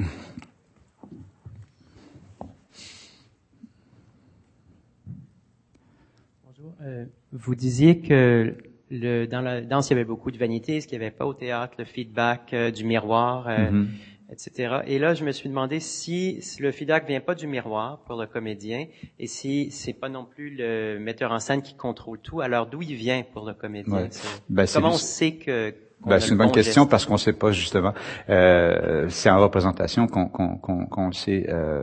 [6.46, 6.72] Bonjour.
[6.82, 8.56] Euh, vous disiez que
[8.90, 11.26] le, dans la danse, il y avait beaucoup de vanité, ce qu'il n'y avait pas
[11.26, 13.86] au théâtre, le feedback euh, du miroir, euh, mm-hmm.
[14.34, 14.80] Etc.
[14.86, 18.26] Et là, je me suis demandé si, le feedback vient pas du miroir pour le
[18.26, 18.86] comédien,
[19.18, 22.82] et si c'est pas non plus le metteur en scène qui contrôle tout, alors d'où
[22.82, 23.94] il vient pour le comédien?
[23.94, 24.08] Ouais.
[24.48, 25.74] ben, Comment on sait que
[26.04, 27.94] ben, c'est une bonne question parce qu'on ne sait pas justement.
[28.28, 31.46] Euh, c'est en représentation qu'on qu'on qu'on le sait.
[31.48, 31.82] Euh,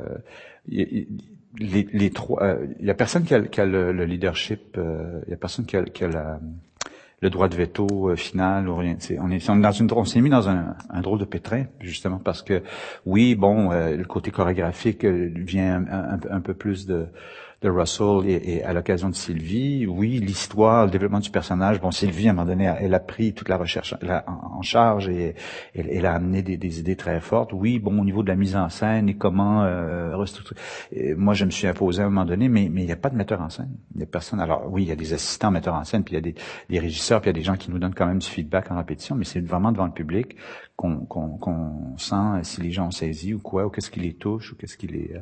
[1.60, 4.78] les, les trois, euh, il y a personne qui a, qui a le, le, leadership.
[4.78, 6.40] Euh, il y a personne qui a, qui a la,
[7.22, 8.98] le droit de veto euh, final ou rien.
[9.20, 9.40] on on est
[10.06, 12.64] s'est mis dans un, un, drôle de pétrin justement parce que
[13.06, 17.08] oui, bon, le côté chorégraphique vient un, un, un peu plus de
[17.62, 21.80] de Russell et, à l'occasion de Sylvie, oui, l'histoire, le développement du personnage.
[21.80, 23.94] Bon, Sylvie, à un moment donné, elle a pris toute la recherche
[24.28, 25.36] en, charge et
[25.76, 27.54] elle, a amené des, idées très fortes.
[27.54, 30.16] Oui, bon, au niveau de la mise en scène et comment euh,
[31.18, 33.10] moi, je me suis imposé à un moment donné, mais mais il n'y a pas
[33.10, 33.72] de metteur en scène.
[33.94, 34.40] Il n'y a personne.
[34.40, 36.36] Alors oui, il y a des assistants metteurs en scène, puis il y a des,
[36.70, 38.72] des régisseurs, puis il y a des gens qui nous donnent quand même du feedback
[38.72, 40.36] en répétition, mais c'est vraiment devant le public
[40.82, 44.56] qu'on sent si les gens ont saisi ou quoi, ou qu'est-ce qui les touche, ou
[44.56, 45.14] qu'est-ce qui les...
[45.14, 45.20] Euh,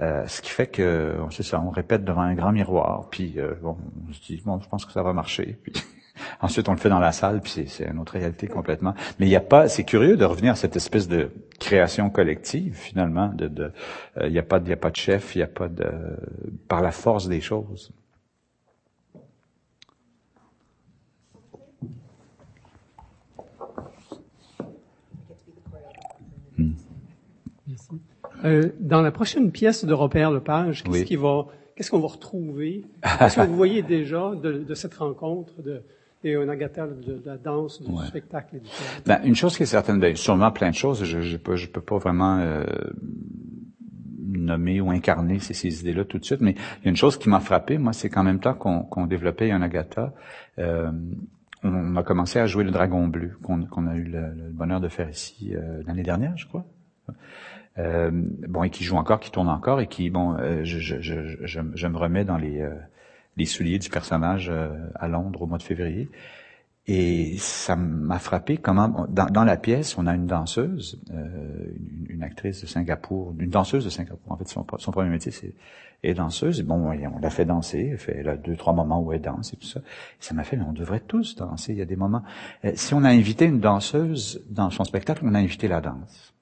[0.00, 3.54] euh ce qui fait que, c'est ça, on répète devant un grand miroir, puis euh,
[3.62, 3.76] bon,
[4.08, 5.72] on se dit, bon, je pense que ça va marcher, puis
[6.40, 8.94] ensuite on le fait dans la salle, puis c'est une autre réalité complètement.
[9.18, 13.28] Mais il a pas, c'est curieux de revenir à cette espèce de création collective, finalement,
[13.28, 13.72] de, de
[14.18, 15.90] euh, il n'y a pas, a pas de chef, il n'y a pas de,
[16.68, 17.92] par la force des choses.
[28.44, 32.84] Euh, dans la prochaine pièce de Robert Lepage, qu'est-ce qui va, qu'est-ce qu'on va retrouver?
[33.18, 35.82] Qu'est-ce que vous voyez déjà de, de cette rencontre de
[36.22, 39.02] et un Agatha de, la danse, du spectacle et du théâtre?
[39.06, 41.04] Ben, une chose qui est certaine, ben, sûrement plein de choses.
[41.04, 42.64] Je, je peux, je peux pas vraiment euh,
[44.18, 47.16] nommer ou incarner ces, ces idées-là tout de suite, mais il y a une chose
[47.16, 50.12] qui m'a frappé, moi, c'est qu'en même temps qu'on qu'on développait un Agatha,
[50.58, 50.90] euh,
[51.62, 54.80] on a commencé à jouer le Dragon Bleu, qu'on qu'on a eu le, le, bonheur
[54.80, 56.64] de faire ici euh, l'année dernière, je crois.
[57.78, 61.00] Euh, bon, et qui joue encore, qui tourne encore, et qui, bon, euh, je, je,
[61.00, 62.74] je, je, me remets dans les, euh,
[63.36, 64.52] les souliers du personnage
[64.94, 66.08] à Londres au mois de février.
[66.86, 72.22] Et ça m'a frappé comment, dans, dans, la pièce, on a une danseuse, une, une,
[72.22, 74.32] actrice de Singapour, une danseuse de Singapour.
[74.32, 75.54] En fait, son, son premier métier, c'est
[76.02, 76.62] est danseuse.
[76.62, 79.52] Bon, on l'a fait danser, elle fait elle a deux, trois moments où elle danse
[79.52, 79.80] et tout ça.
[79.80, 81.72] Et ça m'a fait, mais on devrait tous danser.
[81.72, 82.22] Il y a des moments.
[82.74, 86.34] Si on a invité une danseuse dans son spectacle, on a invité la danse.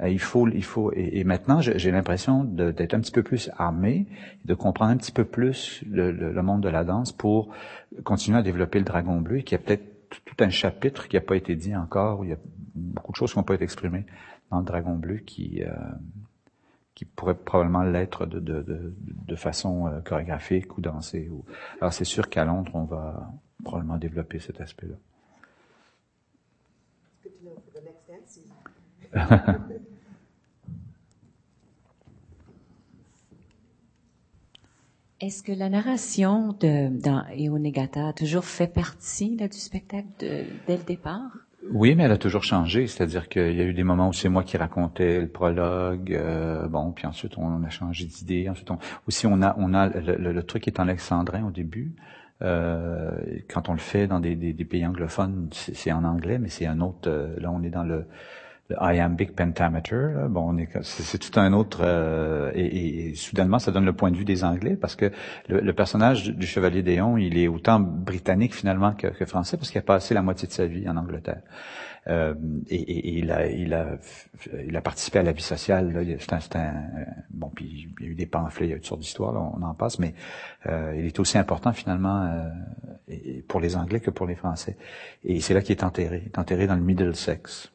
[0.00, 4.06] Euh, il faut, il faut, et, maintenant, j'ai l'impression d'être un petit peu plus armé,
[4.44, 7.52] de comprendre un petit peu plus le, le, monde de la danse pour
[8.04, 9.84] continuer à développer le Dragon Bleu, qui a peut-être
[10.24, 12.38] tout un chapitre qui n'a pas été dit encore, où il y a
[12.74, 14.06] beaucoup de choses qui n'ont pas été exprimées
[14.50, 15.74] dans le Dragon Bleu, qui euh,
[16.94, 21.28] qui pourrait probablement l'être de, de, de, de, façon euh, chorégraphique ou dansée.
[21.28, 21.44] Ou...
[21.80, 23.30] Alors c'est sûr qu'à Londres, on va
[23.62, 24.96] probablement développer cet aspect-là.
[35.20, 40.84] Est-ce que la narration de, dans Eonegata a toujours fait partie du spectacle dès le
[40.84, 41.32] départ?
[41.72, 42.86] Oui, mais elle a toujours changé.
[42.86, 46.68] C'est-à-dire qu'il y a eu des moments où c'est moi qui racontais le prologue, euh,
[46.68, 48.48] bon, puis ensuite on a changé d'idée.
[48.48, 51.96] Ensuite, on, aussi on a, on a le, truc est en alexandrin au début.
[52.40, 53.10] Euh,
[53.48, 56.66] quand on le fait dans des, des, des pays anglophones, c'est en anglais, mais c'est
[56.66, 57.10] un autre.
[57.10, 58.06] Euh, là, on est dans le
[58.68, 60.26] le iambic pentameter.
[60.28, 64.24] Bon, c'est tout un autre euh, et, et, soudainement, ça donne le point de vue
[64.24, 65.10] des Anglais parce que
[65.48, 69.78] le, personnage du, Chevalier Déon, il est autant britannique finalement que, que français parce qu'il
[69.78, 71.42] a passé la moitié de sa vie en Angleterre.
[72.08, 72.34] Euh,
[72.68, 73.98] et, et, il, a, il, a,
[74.66, 76.06] il a participé à la vie sociale.
[76.18, 76.72] C'est un,
[77.30, 79.34] bon, puis il y a eu des pamphlets, il y a eu toutes sortes d'histoires,
[79.34, 80.14] on en passe, mais
[80.66, 82.22] euh, il est aussi important finalement
[83.10, 84.76] euh, pour les Anglais que pour les Français.
[85.24, 86.22] Et c'est là qu'il est enterré.
[86.24, 87.72] Il est enterré dans le Middlesex.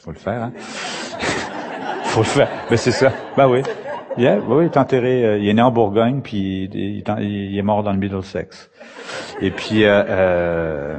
[0.00, 0.52] Faut le faire, hein?
[2.04, 2.48] Faut le faire.
[2.70, 3.12] Mais c'est ça.
[3.36, 3.62] Ben oui.
[4.16, 5.24] Yeah, oui, il est enterré.
[5.24, 8.70] Euh, il est né en Bourgogne, puis il, il, est mort dans le Middlesex.
[9.40, 10.98] Et puis, euh, euh,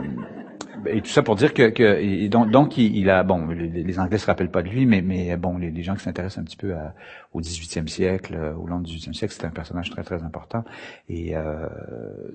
[0.87, 4.25] et tout ça pour dire que, que donc, donc il, a bon les, Anglais se
[4.25, 6.93] rappellent pas de lui mais mais bon les, gens qui s'intéressent un petit peu à,
[7.33, 10.63] au 18e siècle euh, au long du 18e siècle c'était un personnage très très important.
[11.09, 11.67] Et euh,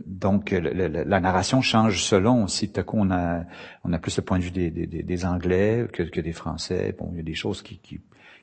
[0.07, 2.71] donc la narration change selon aussi.
[2.71, 3.45] Tout coup on a
[3.85, 6.95] on a plus le point de vue des, des, des Anglais que, que des Français.
[6.99, 8.01] Bon il y a des choses qui, qui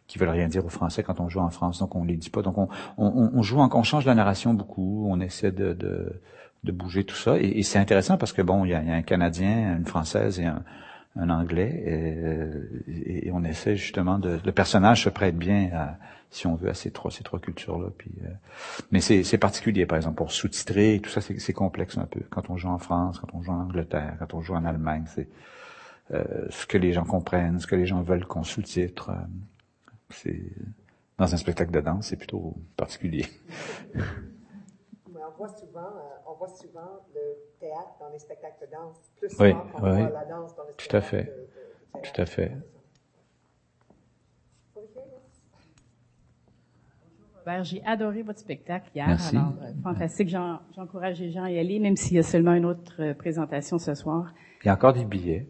[0.08, 2.30] qui veulent rien dire aux Français quand on joue en France, donc on les dit
[2.30, 2.42] pas.
[2.42, 6.22] Donc on, on, on joue, on change la narration beaucoup, on essaie de, de
[6.64, 7.38] de bouger tout ça.
[7.38, 10.64] Et, c'est intéressant parce que bon, il y a, un Canadien, une Française et un,
[11.30, 14.40] Anglais, et, on essaie justement de.
[14.46, 15.98] Le personnage se prête bien, à,
[16.30, 17.88] si on veut, à ces trois ces trois cultures-là.
[17.98, 18.30] Puis, euh,
[18.92, 22.22] mais c'est particulier, par exemple, pour sous-titrer, tout ça, c'est complexe un peu.
[22.30, 25.06] Quand on joue en France, quand on joue en Angleterre, quand on joue en Allemagne,
[25.08, 25.28] c'est
[26.12, 29.10] euh, ce que les gens comprennent, ce que les gens veulent qu'on sous-titre.
[29.10, 29.16] Euh,
[30.10, 30.42] c'est
[31.18, 33.26] dans un spectacle de danse, c'est plutôt particulier.
[35.38, 35.94] on voit souvent
[36.26, 37.22] on voit souvent le
[37.60, 40.90] théâtre dans les spectacles de danse, plus souvent qu'on voit la danse dans les spectacles
[40.90, 41.34] Tout à fait.
[42.04, 42.52] Tout à fait.
[47.62, 49.08] J'ai adoré votre spectacle hier.
[49.08, 49.38] Merci.
[49.38, 50.28] Alors, euh, fantastique.
[50.28, 53.78] J'encourage les gens à y aller, même s'il y a seulement une autre euh, présentation
[53.80, 54.34] ce soir.
[54.64, 55.48] Il y a encore des billets.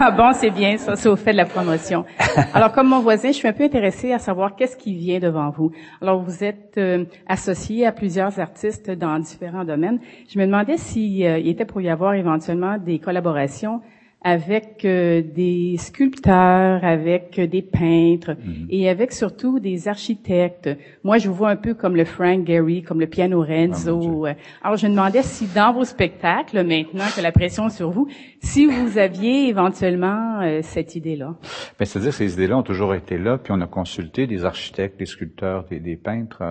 [0.00, 2.04] Ah bon, c'est bien, ça, c'est au fait de la promotion.
[2.54, 5.50] Alors, comme mon voisin, je suis un peu intéressée à savoir qu'est-ce qui vient devant
[5.50, 5.70] vous.
[6.00, 10.00] Alors, vous êtes euh, associé à plusieurs artistes dans différents domaines.
[10.28, 13.80] Je me demandais s'il euh, était pour y avoir éventuellement des collaborations
[14.24, 18.66] avec euh, des sculpteurs, avec euh, des peintres mhm.
[18.70, 20.70] et avec surtout des architectes.
[21.02, 24.26] Moi, je vous vois un peu comme le Frank Gehry, comme le Piano Renzo.
[24.26, 27.90] Ah, Alors, je me demandais si dans vos spectacles, maintenant que la pression est sur
[27.90, 28.06] vous,
[28.40, 31.34] si vous aviez éventuellement euh, cette idée-là.
[31.78, 35.06] Ben, c'est-à-dire ces idées-là ont toujours été là, puis on a consulté des architectes, des
[35.06, 36.42] sculpteurs, des, des peintres,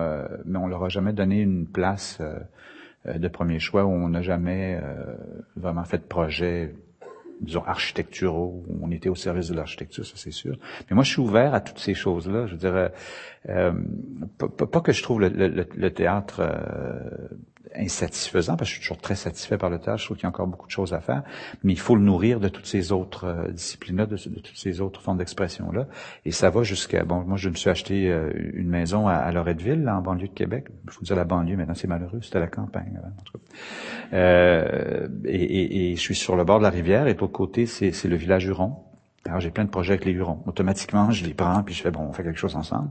[0.44, 2.20] mais on leur a jamais donné une place
[3.06, 4.78] de premier choix où on n'a jamais
[5.56, 6.74] vraiment fait de projet
[7.42, 10.56] disons, architecturaux, on était au service de l'architecture, ça c'est sûr.
[10.88, 12.46] Mais moi, je suis ouvert à toutes ces choses-là.
[12.46, 12.92] Je dirais,
[13.48, 13.72] euh,
[14.38, 17.28] pas, que je trouve le, théâtre euh,
[17.74, 20.26] insatisfaisant, parce que je suis toujours très satisfait par le théâtre, je trouve qu'il y
[20.26, 21.22] a encore beaucoup de choses à faire,
[21.62, 25.00] mais il faut le nourrir de toutes ces autres euh, disciplines-là, de, toutes ces autres
[25.00, 25.86] formes d'expression-là.
[26.24, 29.82] Et ça va jusqu'à, bon, moi je me suis acheté euh, une maison à, Loretteville,
[29.82, 30.66] là, en banlieue de Québec.
[30.84, 33.00] Il faut dire la banlieue, maintenant c'est malheureux, c'était la campagne.
[34.12, 37.66] Euh, et, et, je suis sur le bord de la rivière, et de l'autre côté,
[37.66, 38.91] c'est le village Huron.
[39.24, 40.42] Alors j'ai plein de projets avec les Hurons.
[40.46, 42.90] Automatiquement, je les prends puis je fais bon, on fait quelque chose ensemble.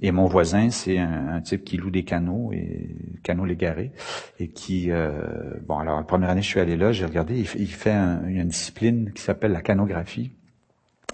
[0.00, 3.92] Et mon voisin, c'est un, type qui loue des canaux et canaux légarés
[4.38, 7.60] et qui euh, bon alors la première année je suis allé là, j'ai regardé, il,
[7.60, 10.32] il fait une discipline qui s'appelle la canographie.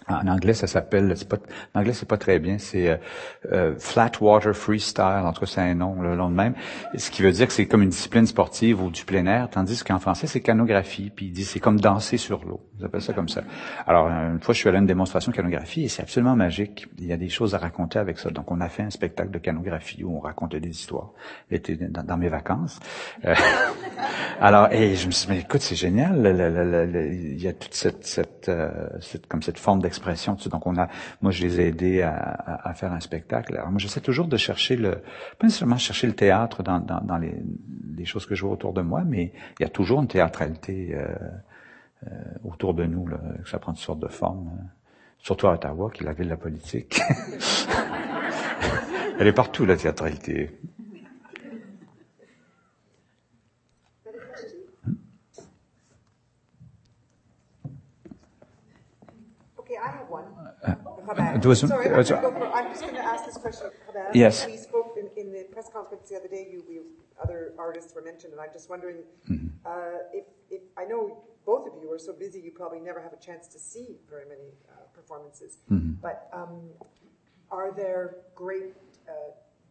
[0.09, 1.14] En anglais, ça s'appelle,
[1.74, 2.96] en anglais, c'est pas très bien, c'est euh,
[3.52, 6.54] euh, flat water freestyle, en tout cas, c'est un nom, le nom de même.
[6.96, 9.84] Ce qui veut dire que c'est comme une discipline sportive ou du plein air, tandis
[9.84, 12.61] qu'en français, c'est canographie, puis il dit c'est comme danser sur l'eau.
[12.78, 13.42] Ils appellent ça comme ça.
[13.86, 16.86] Alors, une fois, je suis allé à une démonstration de canographie et c'est absolument magique.
[16.98, 18.30] Il y a des choses à raconter avec ça.
[18.30, 21.11] Donc, on a fait un spectacle de canographie où on racontait des histoires.
[21.50, 22.78] C'était dans, mes vacances.
[23.24, 23.34] Euh,
[24.40, 26.16] alors, et je me suis dit, mais écoute, c'est génial.
[27.12, 28.50] il y a toute cette, cette,
[29.00, 29.80] cette comme cette forme
[30.49, 30.88] donc on a,
[31.22, 33.57] moi je les ai aidés à, faire un spectacle.
[33.57, 35.03] Alors moi j'essaie toujours de chercher le,
[35.38, 39.03] pas nécessairement chercher le théâtre dans, dans, les, choses que je vois autour de moi,
[39.05, 41.07] mais il y a toujours une théâtralité euh,
[42.07, 42.11] euh,
[42.44, 44.49] autour de nous, là, que ça prend toutes sortes de formes.
[44.49, 44.62] Euh,
[45.18, 47.01] surtout à Ottawa, qui est la ville de la politique.
[49.18, 50.61] Elle est partout la théâtralité.
[61.18, 63.68] Uh, was, Sorry, I'm, for, I'm just going to ask this question.
[63.88, 64.14] Chabad.
[64.14, 64.46] Yes.
[64.46, 66.48] We spoke in, in, the press conference the other day.
[66.50, 66.80] You, we,
[67.22, 68.98] other artists were mentioned, and I'm just wondering
[69.28, 69.48] mm-hmm.
[69.64, 69.70] uh,
[70.12, 73.24] if, if I know both of you are so busy, you probably never have a
[73.24, 75.58] chance to see very many uh, performances.
[75.70, 75.94] Mm-hmm.
[76.02, 76.70] But um,
[77.50, 78.74] are there great
[79.08, 79.12] uh,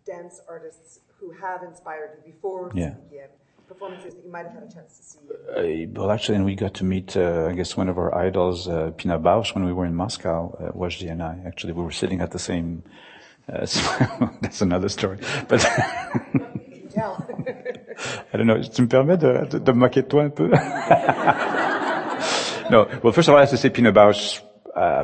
[0.05, 2.95] dance artists who have inspired you before yeah.
[3.11, 3.29] CBM?
[3.68, 5.20] Performances that you might have had a chance to see?
[5.55, 8.68] Uh, well, actually, and we got to meet, uh, I guess, one of our idols,
[8.68, 11.39] uh, Pina Bausch, when we were in Moscow, uh, Wajdi and I.
[11.45, 12.84] Actually, we were sitting at the same,
[13.51, 13.59] uh,
[14.41, 15.20] that's another story.
[15.47, 15.65] But,
[18.34, 20.47] I don't know, tu me permets de, de, de moquer de toi un peu?
[22.70, 24.41] no, well, first of all, I have to say Pina Bausch,
[24.76, 25.03] uh,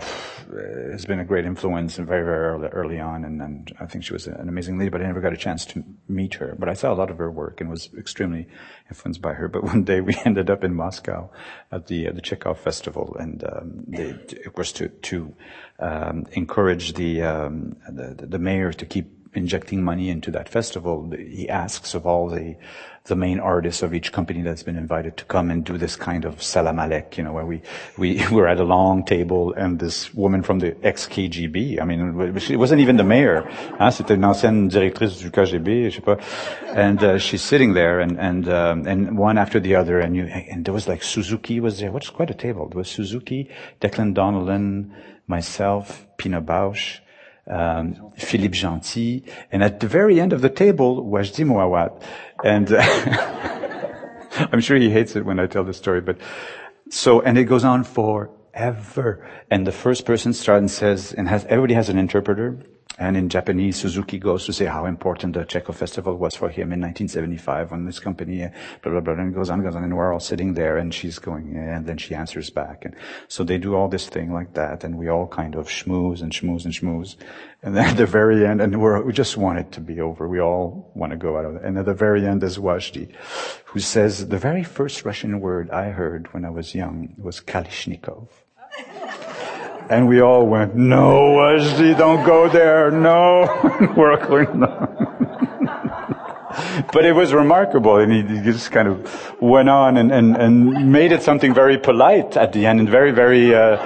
[0.92, 4.04] has been a great influence and very, very early, early on, and, and, I think
[4.04, 6.56] she was an amazing lady, but I never got a chance to meet her.
[6.58, 8.48] But I saw a lot of her work and was extremely
[8.90, 9.48] influenced by her.
[9.54, 11.30] But one day we ended up in Moscow
[11.72, 15.36] at the, uh, the Chekhov Festival, and um, they, it was to, to
[15.80, 21.50] um, encourage the, um, the, the mayor to keep injecting money into that festival, he
[21.50, 22.56] asks of all the
[23.06, 26.24] the main artists of each company that's been invited to come and do this kind
[26.24, 27.62] of salam alek, you know, where we
[27.98, 32.58] we were at a long table and this woman from the ex-KGB, I mean, it
[32.58, 33.42] wasn't even the mayor,
[33.78, 36.18] hein, c'était une ancienne directrice du KGB, je sais pas,
[36.74, 40.24] and uh, she's sitting there and and um, and one after the other, and you
[40.26, 42.70] and there was like Suzuki was there, is quite a table.
[42.70, 43.50] There was Suzuki,
[43.82, 44.92] Declan Donnellan,
[45.28, 47.03] myself, Pina Bausch
[47.48, 52.02] um, Philippe Gentil, and at the very end of the table, was Mouawad.
[52.44, 52.74] And
[54.52, 56.18] I'm sure he hates it when I tell the story, but
[56.90, 59.28] so, and it goes on forever.
[59.50, 62.58] And the first person starts and says, and has, everybody has an interpreter,
[63.00, 66.72] and in Japanese, Suzuki goes to say how important the Chekhov Festival was for him
[66.72, 68.50] in 1975 when this company,
[68.84, 71.18] blah, blah, blah, and goes on, goes on, and we're all sitting there and she's
[71.18, 72.86] going, and then she answers back.
[72.86, 72.96] And
[73.28, 76.32] so they do all this thing like that, and we all kind of schmooze and
[76.32, 77.16] schmooze and schmooze.
[77.64, 80.28] And then at the very end, and we're, we just want it to be over.
[80.28, 81.64] We all want to go out of it.
[81.64, 83.12] And at the very end is Wajdi,
[83.66, 88.28] who says, the very first Russian word I heard when I was young was Kalishnikov.
[89.94, 92.90] And we all went, no, Wajdi, don't go there.
[92.90, 93.46] No.
[93.96, 94.68] We're going, no.
[96.94, 97.98] but it was remarkable.
[97.98, 101.78] And he, he, just kind of went on and, and, and made it something very
[101.78, 103.78] polite at the end and very, very, uh,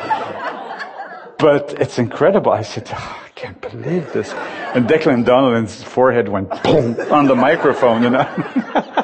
[1.37, 2.51] but it's incredible.
[2.51, 4.31] I said, oh, I can't believe this.
[4.73, 8.93] And Declan Donnellan's forehead went boom on the microphone, you know.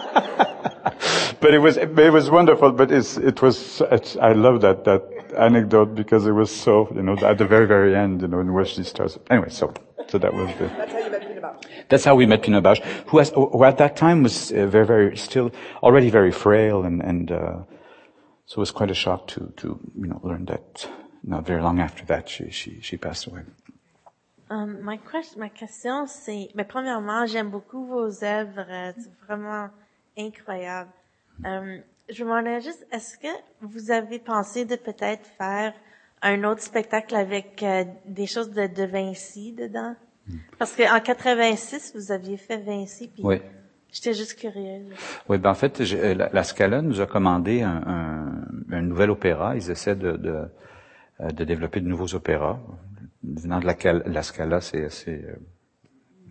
[1.44, 5.04] but it was, it was wonderful, but it's, it was, it's, I love that, that
[5.38, 8.54] anecdote because it was so, you know, at the very, very end, you know, in
[8.54, 9.20] which she starts.
[9.30, 9.74] Anyway, so,
[10.08, 10.70] so that was the.
[10.70, 11.90] That's how you met Pina Bausch.
[11.90, 14.86] That's how we met Pina Bausch, who, has, who at that time was uh, very,
[14.86, 15.52] very, still
[15.84, 17.64] already very frail, and and uh,
[18.46, 20.88] so it was quite a shock to to you know learn that
[21.24, 23.42] not very long after that she she she passed away.
[24.50, 29.70] Um, my question, ma question, c'est, mais premièrement, j'aime beaucoup vos œuvres, c'est vraiment
[30.18, 30.92] incroyable.
[31.46, 33.28] Um, je me demandais juste, est-ce que
[33.62, 35.74] vous avez pensé de peut-être faire
[36.22, 39.96] un autre spectacle avec euh, des choses de, de, Vinci dedans?
[40.28, 40.38] Hmm.
[40.58, 43.42] Parce qu'en 86, vous aviez fait Vinci, puis oui.
[43.92, 44.94] j'étais juste curieuse.
[45.30, 49.10] Oui, ben en fait, euh, la, la, Scala nous a commandé un, un, un, nouvel
[49.10, 49.56] opéra.
[49.56, 50.46] Ils essaient de, de,
[51.20, 52.60] euh, de développer de nouveaux opéras.
[53.24, 55.26] Venant de la, la Scala, c'est assez...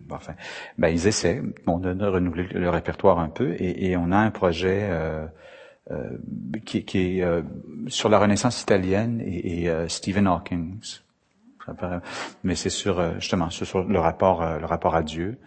[0.09, 0.33] enfin,
[0.77, 4.17] ben ils essaient bon, de, de renouveler le répertoire un peu, et, et on a
[4.17, 4.87] un projet...
[4.89, 5.25] Euh,
[5.91, 6.17] euh,
[6.63, 7.41] qui, qui, est euh,
[7.87, 10.79] sur la Renaissance italienne et, et euh, Stephen Hawking.
[12.43, 15.39] Mais c'est sur justement sur le rapport le rapport à Dieu,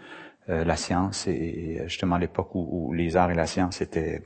[0.48, 4.22] la science et, justement l'époque où, où, les arts et la science étaient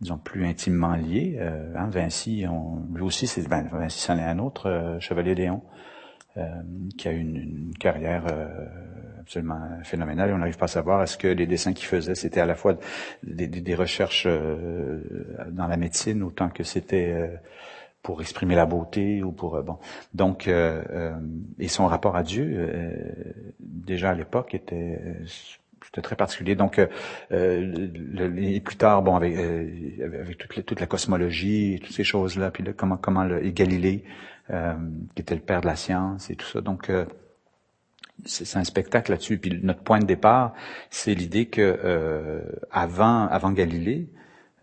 [0.00, 1.38] disons plus intimement liés.
[1.76, 5.62] Hein, Vinci, on, lui aussi, c'est ben, Vinci, c'en est un autre, Chevalier Léon,
[6.96, 8.24] qui a une, une carrière
[9.28, 12.40] absolument phénoménal et on n'arrive pas à savoir est-ce que les dessins qu'il faisait c'était
[12.40, 12.78] à la fois
[13.22, 15.02] des, des, des recherches euh,
[15.50, 17.36] dans la médecine autant que c'était euh,
[18.02, 19.78] pour exprimer la beauté ou pour euh, bon
[20.14, 22.70] donc et son rapport à Dieu
[23.60, 24.98] déjà à l'époque était
[25.84, 26.54] c'était très particulier.
[26.54, 26.80] Donc,
[27.30, 27.88] euh,
[28.36, 32.64] et plus tard, bon, avec, avec toute, la, toute, la, cosmologie, toutes ces choses-là, puis
[32.76, 34.04] comment, comment le, et Galilée,
[34.48, 36.60] qui était le père de la science et tout ça.
[36.60, 36.90] Donc,
[38.24, 39.38] c'est un spectacle là-dessus.
[39.38, 40.54] Puis notre point de départ,
[40.90, 44.08] c'est l'idée que euh, avant, avant Galilée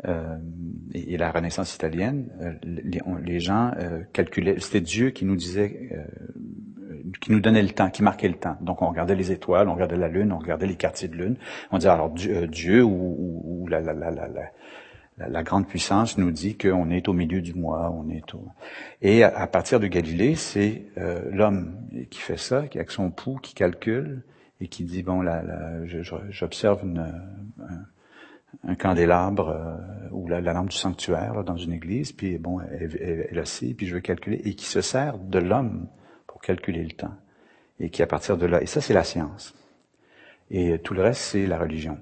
[0.05, 0.37] euh,
[0.93, 4.59] et, et, la Renaissance italienne, euh, les, on, les, gens euh, calculaient.
[4.59, 8.57] C'était Dieu qui nous disait, euh, qui nous donnait le temps, qui marquait le temps.
[8.61, 11.37] Donc on regardait les étoiles, on regardait la lune, on regardait les quartiers de lune.
[11.71, 14.51] On disait alors Dieu, Dieu ou, ou, ou la, la, la, la
[15.17, 18.47] la, la, grande puissance nous dit qu'on est au milieu du mois, on est au...
[19.01, 23.37] Et à, partir de Galilée, c'est euh, l'homme qui fait ça, qui avec son pouls,
[23.37, 24.23] qui calcule
[24.59, 25.43] et qui dit bon, là,
[25.85, 32.11] j'observe un, un, candélabre euh, ou la, la, lampe du sanctuaire là, dans une église,
[32.11, 35.39] puis bon, elle, elle, elle aussi, puis je veux calculer, et qui se sert de
[35.39, 35.87] l'homme
[36.27, 37.15] pour calculer le temps,
[37.79, 39.53] et qui à partir de là, et ça c'est la science.
[40.51, 41.97] Et tout le reste, c'est la religion.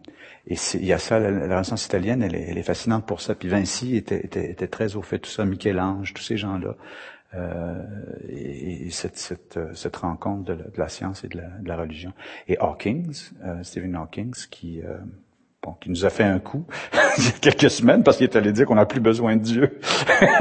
[0.48, 3.36] Et il y a ça, la, Renaissance italienne, elle est, elle est, fascinante pour ça.
[3.36, 6.76] Puis Vinci était, était, était très au fait de tout ça, Michel-Ange, tous ces gens-là.
[7.36, 7.82] Euh,
[8.30, 11.68] et, et cette, cette, cette, rencontre de la, de la, science et de la, de
[11.68, 12.14] la religion.
[12.48, 13.12] Et Hawkins,
[13.44, 14.98] euh, Stephen Hawkins, qui euh,
[15.64, 16.66] bon, qui nous a fait un coup
[17.18, 19.42] il y a quelques semaines parce qu'il est allé dire qu'on n'a plus besoin de
[19.42, 19.80] Dieu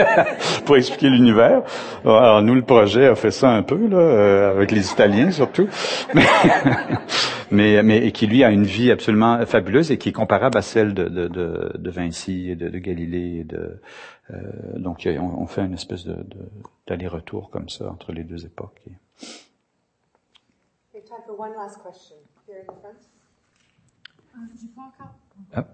[0.66, 1.62] pour expliquer l'univers.
[2.04, 5.68] Alors nous, le projet a fait ça un peu là, euh, avec les Italiens surtout,
[6.14, 6.26] mais,
[7.50, 10.62] mais, mais et qui lui a une vie absolument fabuleuse et qui est comparable à
[10.62, 13.40] celle de, de, de, de Vinci et de, de Galilée.
[13.40, 13.80] Et de,
[14.30, 14.36] euh,
[14.76, 16.16] donc on, fait une espèce de,
[16.86, 18.80] d'aller-retour comme ça entre les deux époques.
[20.94, 21.04] Okay,
[25.54, 25.64] Ah.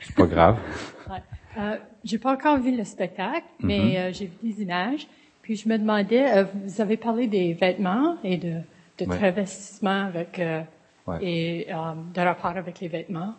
[0.00, 0.58] C'est pas grave.
[1.10, 1.22] ouais.
[1.58, 3.98] euh, j'ai pas encore vu le spectacle, mais mm-hmm.
[3.98, 5.06] euh, j'ai vu des images.
[5.42, 8.60] Puis je me demandais, euh, vous avez parlé des vêtements et de,
[8.98, 9.16] de ouais.
[9.16, 10.62] travestissement avec euh,
[11.06, 11.18] ouais.
[11.22, 13.34] et de rapport avec les vêtements.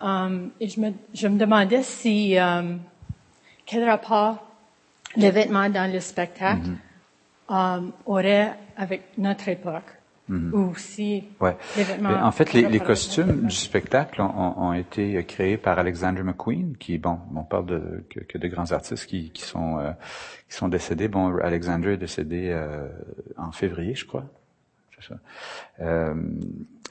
[0.00, 2.36] Um, et je me, je me demandais si
[3.64, 4.44] quel rapport
[5.16, 6.68] les vêtements dans le spectacle
[7.48, 7.78] mm-hmm.
[7.78, 9.90] um, auraient avec notre époque.
[10.28, 11.56] Mm Ou si ouais.
[12.02, 16.96] En fait, les, les costumes du spectacle ont, ont, été créés par Alexander McQueen, qui,
[16.96, 19.90] bon, on parle de, que, que de grands artistes qui, qui sont euh,
[20.48, 21.08] qui sont décédés.
[21.08, 22.88] Bon, Alexander est décédé euh,
[23.36, 24.24] en février, je crois.
[25.80, 26.14] Euh,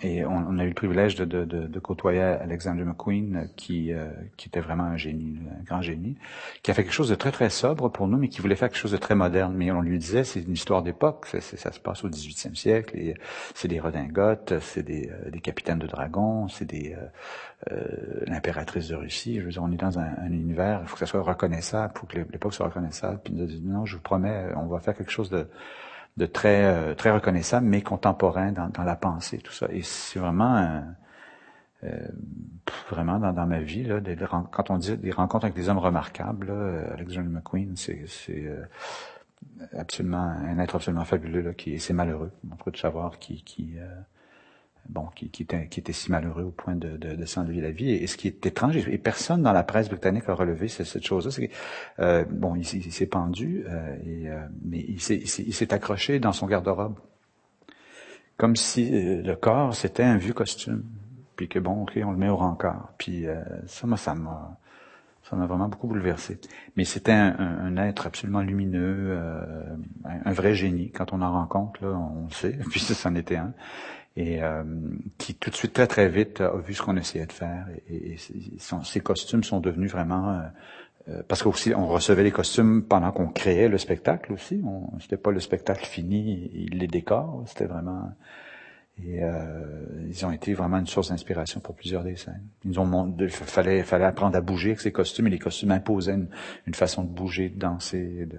[0.02, 3.94] et on, on, a eu le privilège de, de, de, de côtoyer Alexander McQueen, qui,
[3.94, 6.18] euh, qui était vraiment un génie, un grand génie,
[6.62, 8.70] qui a fait quelque chose de très très sobre pour nous, mais qui voulait faire
[8.70, 9.54] quelque chose de très moderne.
[9.56, 13.16] Mais on lui disait, c'est une histoire d'époque, ça, se passe au 18e siècle, et
[13.56, 18.90] c'est des redingotes, c'est des, euh, des capitaines de dragons, c'est des euh, euh, l'impératrice
[18.90, 19.40] de Russie.
[19.40, 21.94] Je veux dire, on est dans un, un univers, il faut que ça soit reconnaissable,
[21.96, 23.22] il faut que l'époque soit reconnaissable.
[23.24, 23.34] Puis
[23.64, 25.48] non, je vous promets, on va faire quelque chose de
[26.18, 29.68] de très euh, très reconnaissable, mais contemporain dans, dans, la pensée, tout ça.
[29.72, 30.84] Et c'est vraiment
[31.84, 32.08] euh,
[32.90, 34.16] vraiment dans, dans, ma vie là, des,
[34.52, 38.64] quand on dit des rencontres avec des hommes remarquables, là, Alexander McQueen, c'est c'est euh,
[39.78, 43.86] absolument un être absolument fabuleux là, qui c'est malheureux, on peut savoir qui qui euh,
[44.90, 47.72] bon, qui, qui, était, qui était si malheureux au point de, de, de s'enlever la
[47.72, 47.92] vie.
[47.92, 51.32] Et, ce qui est étrange, et personne dans la presse britannique a relevé cette, chose-là,
[51.32, 51.54] c'est que,
[52.00, 56.48] euh, bon, il, il s'est pendu, euh, et, euh, mais il s'est, accroché dans son
[56.48, 56.98] garde-robe.
[58.38, 60.84] Comme si euh, le corps, c'était un vieux costume.
[61.36, 62.94] Puis que bon, ok, on le met au rencard.
[62.98, 64.58] Puis euh, ça, moi, ça m'a...
[65.30, 66.38] Ça m'a vraiment beaucoup bouleversé.
[66.76, 69.64] Mais c'était un, un, un, être absolument lumineux, euh,
[70.04, 70.92] un, un, vrai génie.
[70.92, 72.60] Quand on en rencontre, là, on le sait.
[72.70, 73.54] Puis ça, c'en était un
[74.16, 74.64] et euh,
[75.18, 78.14] qui tout de suite très très vite a vu ce qu'on essayait de faire et,
[78.14, 78.18] et,
[78.60, 80.42] son, ses costumes sont devenus vraiment euh,
[81.10, 85.18] euh parce qu'aussi on recevait les costumes pendant qu'on créait le spectacle aussi on c'était
[85.18, 88.12] pas le spectacle fini il les décors c'était vraiment
[89.04, 89.74] et euh,
[90.08, 92.46] ils ont été vraiment une source d'inspiration pour plusieurs des scènes.
[92.64, 96.14] Ils ont il fallait fallait apprendre à bouger avec ces costumes et les costumes imposaient
[96.14, 96.28] une,
[96.68, 98.28] une façon de bouger, de danser.
[98.28, 98.38] De,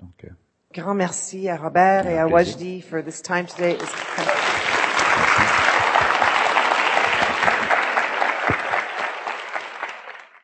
[0.00, 0.26] donc,
[0.74, 3.76] Grand merci à Robert et à Wajdi for this time today.